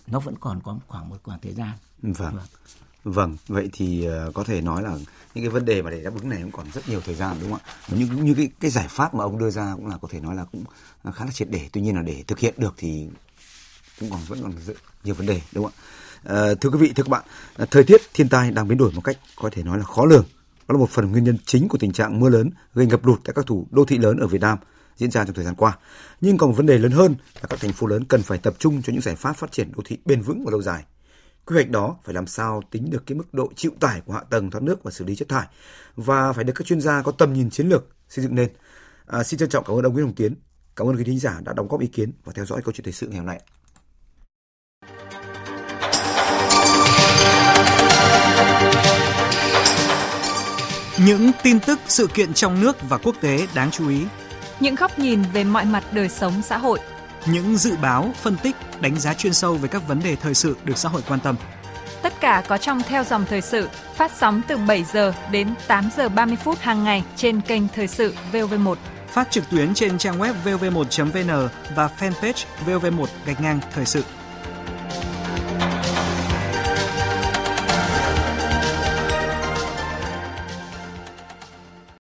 nó 0.07 0.20
vẫn 0.20 0.35
còn 0.40 0.61
có 0.64 0.78
khoảng 0.88 1.09
một 1.09 1.16
khoảng 1.22 1.40
thời 1.42 1.52
gian. 1.52 1.70
Vâng. 2.02 2.35
vâng. 2.35 2.46
Vâng, 3.05 3.37
vậy 3.48 3.70
thì 3.72 4.09
uh, 4.09 4.35
có 4.35 4.44
thể 4.44 4.61
nói 4.61 4.83
là 4.83 4.90
những 5.35 5.44
cái 5.44 5.48
vấn 5.48 5.64
đề 5.64 5.83
mà 5.83 5.90
để 5.90 6.02
đáp 6.02 6.11
ứng 6.14 6.28
này 6.28 6.42
cũng 6.42 6.52
còn 6.52 6.66
rất 6.74 6.88
nhiều 6.88 7.00
thời 7.00 7.14
gian 7.14 7.37
đúng 7.40 7.52
không 7.52 7.61
ạ? 7.64 7.72
Như 7.88 8.07
như 8.07 8.35
cái 8.35 8.48
cái 8.61 8.70
giải 8.70 8.87
pháp 8.90 9.14
mà 9.14 9.24
ông 9.24 9.38
đưa 9.38 9.50
ra 9.50 9.72
cũng 9.76 9.87
là 9.87 9.96
có 10.02 10.09
thể 10.11 10.20
nói 10.20 10.35
là 10.35 10.44
cũng 10.44 10.64
khá 11.14 11.24
là 11.24 11.31
triệt 11.31 11.50
để. 11.50 11.68
Tuy 11.72 11.81
nhiên 11.81 11.94
là 11.94 12.02
để 12.02 12.24
thực 12.26 12.38
hiện 12.38 12.55
được 12.57 12.74
thì 12.76 13.09
cũng 14.00 14.11
còn 14.11 14.20
vẫn 14.28 14.42
còn 14.42 14.52
nhiều 15.05 15.14
vấn 15.14 15.26
đề 15.26 15.40
đúng 15.52 15.64
không 15.64 15.72
ạ? 15.76 15.83
À, 16.24 16.55
thưa 16.61 16.70
quý 16.70 16.78
vị, 16.78 16.92
thưa 16.96 17.02
các 17.02 17.09
bạn, 17.09 17.24
thời 17.70 17.85
tiết 17.85 18.00
thiên 18.14 18.28
tai 18.28 18.50
đang 18.50 18.68
biến 18.68 18.78
đổi 18.78 18.92
một 18.92 19.05
cách 19.05 19.18
có 19.37 19.50
thể 19.52 19.62
nói 19.62 19.78
là 19.78 19.85
khó 19.85 20.05
lường. 20.05 20.24
Đó 20.68 20.72
là 20.72 20.79
một 20.79 20.90
phần 20.90 21.12
nguyên 21.12 21.25
nhân 21.25 21.38
chính 21.46 21.68
của 21.68 21.79
tình 21.79 21.92
trạng 21.92 22.20
mưa 22.20 22.29
lớn 22.29 22.51
gây 22.75 22.87
ngập 22.87 23.07
lụt 23.07 23.20
tại 23.25 23.33
các 23.35 23.46
thủ 23.46 23.66
đô 23.70 23.85
thị 23.85 23.98
lớn 23.98 24.16
ở 24.16 24.27
Việt 24.27 24.40
Nam 24.40 24.59
diễn 24.96 25.11
ra 25.11 25.25
trong 25.25 25.35
thời 25.35 25.44
gian 25.44 25.55
qua. 25.55 25.79
Nhưng 26.20 26.38
còn 26.38 26.51
một 26.51 26.57
vấn 26.57 26.66
đề 26.66 26.79
lớn 26.79 26.92
hơn 26.92 27.14
là 27.35 27.42
các 27.48 27.61
thành 27.61 27.72
phố 27.72 27.87
lớn 27.87 28.05
cần 28.05 28.22
phải 28.22 28.38
tập 28.38 28.55
trung 28.59 28.83
cho 28.83 28.92
những 28.92 29.03
giải 29.03 29.16
pháp 29.16 29.33
phát 29.33 29.53
triển 29.53 29.72
đô 29.77 29.83
thị 29.85 29.98
bền 30.05 30.22
vững 30.22 30.44
và 30.44 30.51
lâu 30.51 30.62
dài. 30.62 30.85
Quy 31.46 31.55
hoạch 31.55 31.70
đó 31.70 31.96
phải 32.05 32.14
làm 32.14 32.27
sao 32.27 32.62
tính 32.70 32.90
được 32.90 33.07
cái 33.07 33.16
mức 33.18 33.35
độ 33.35 33.53
chịu 33.57 33.72
tải 33.81 34.01
của 34.01 34.12
hạ 34.12 34.20
tầng 34.31 34.51
thoát 34.51 34.62
nước 34.62 34.83
và 34.85 34.90
xử 34.90 35.05
lý 35.05 35.16
chất 35.16 35.29
thải 35.29 35.46
và 35.96 36.33
phải 36.33 36.44
được 36.44 36.53
các 36.57 36.66
chuyên 36.66 36.81
gia 36.81 37.03
có 37.03 37.12
tầm 37.12 37.33
nhìn 37.33 37.51
chiến 37.51 37.68
lược 37.68 37.87
xây 38.09 38.25
dựng 38.25 38.35
nên. 38.35 38.48
À, 39.07 39.22
xin 39.22 39.38
trân 39.38 39.48
trọng 39.48 39.64
cảm 39.64 39.77
ơn 39.77 39.85
ông 39.85 39.92
Nguyễn 39.92 40.05
Hồng 40.05 40.14
Tiến, 40.14 40.35
cảm 40.77 40.87
ơn 40.87 40.96
quý 40.96 41.05
thính 41.05 41.18
giả 41.18 41.40
đã 41.44 41.53
đóng 41.53 41.68
góp 41.68 41.81
ý 41.81 41.87
kiến 41.87 42.12
và 42.25 42.33
theo 42.33 42.44
dõi 42.44 42.62
câu 42.64 42.72
chuyện 42.72 42.85
thời 42.85 42.92
sự 42.92 43.09
ngày 43.09 43.18
hôm 43.18 43.27
nay. 43.27 43.40
Những 51.06 51.30
tin 51.42 51.60
tức 51.60 51.80
sự 51.86 52.06
kiện 52.06 52.34
trong 52.34 52.60
nước 52.60 52.76
và 52.88 52.98
quốc 52.98 53.16
tế 53.20 53.46
đáng 53.54 53.70
chú 53.70 53.88
ý. 53.88 54.04
Những 54.60 54.74
góc 54.74 54.98
nhìn 54.98 55.22
về 55.32 55.44
mọi 55.44 55.64
mặt 55.64 55.84
đời 55.92 56.08
sống 56.08 56.42
xã 56.42 56.58
hội. 56.58 56.78
Những 57.26 57.56
dự 57.56 57.76
báo, 57.82 58.10
phân 58.22 58.36
tích, 58.36 58.56
đánh 58.80 58.98
giá 58.98 59.14
chuyên 59.14 59.34
sâu 59.34 59.54
về 59.54 59.68
các 59.68 59.88
vấn 59.88 60.00
đề 60.04 60.16
thời 60.16 60.34
sự 60.34 60.56
được 60.64 60.78
xã 60.78 60.88
hội 60.88 61.02
quan 61.08 61.20
tâm. 61.20 61.36
Tất 62.02 62.20
cả 62.20 62.42
có 62.48 62.58
trong 62.58 62.82
theo 62.88 63.04
dòng 63.04 63.24
thời 63.28 63.40
sự, 63.40 63.68
phát 63.94 64.12
sóng 64.16 64.42
từ 64.48 64.56
7 64.56 64.84
giờ 64.92 65.12
đến 65.30 65.54
8 65.66 65.90
giờ 65.96 66.08
30 66.08 66.36
phút 66.44 66.58
hàng 66.60 66.84
ngày 66.84 67.04
trên 67.16 67.40
kênh 67.40 67.68
Thời 67.68 67.88
sự 67.88 68.14
VV1. 68.32 68.74
Phát 69.08 69.30
trực 69.30 69.50
tuyến 69.50 69.74
trên 69.74 69.98
trang 69.98 70.18
web 70.18 70.34
vv1.vn 70.44 71.48
và 71.76 71.90
fanpage 71.98 72.44
VV1 72.66 73.06
gạch 73.26 73.40
ngang 73.40 73.60
thời 73.74 73.86
sự. 73.86 74.04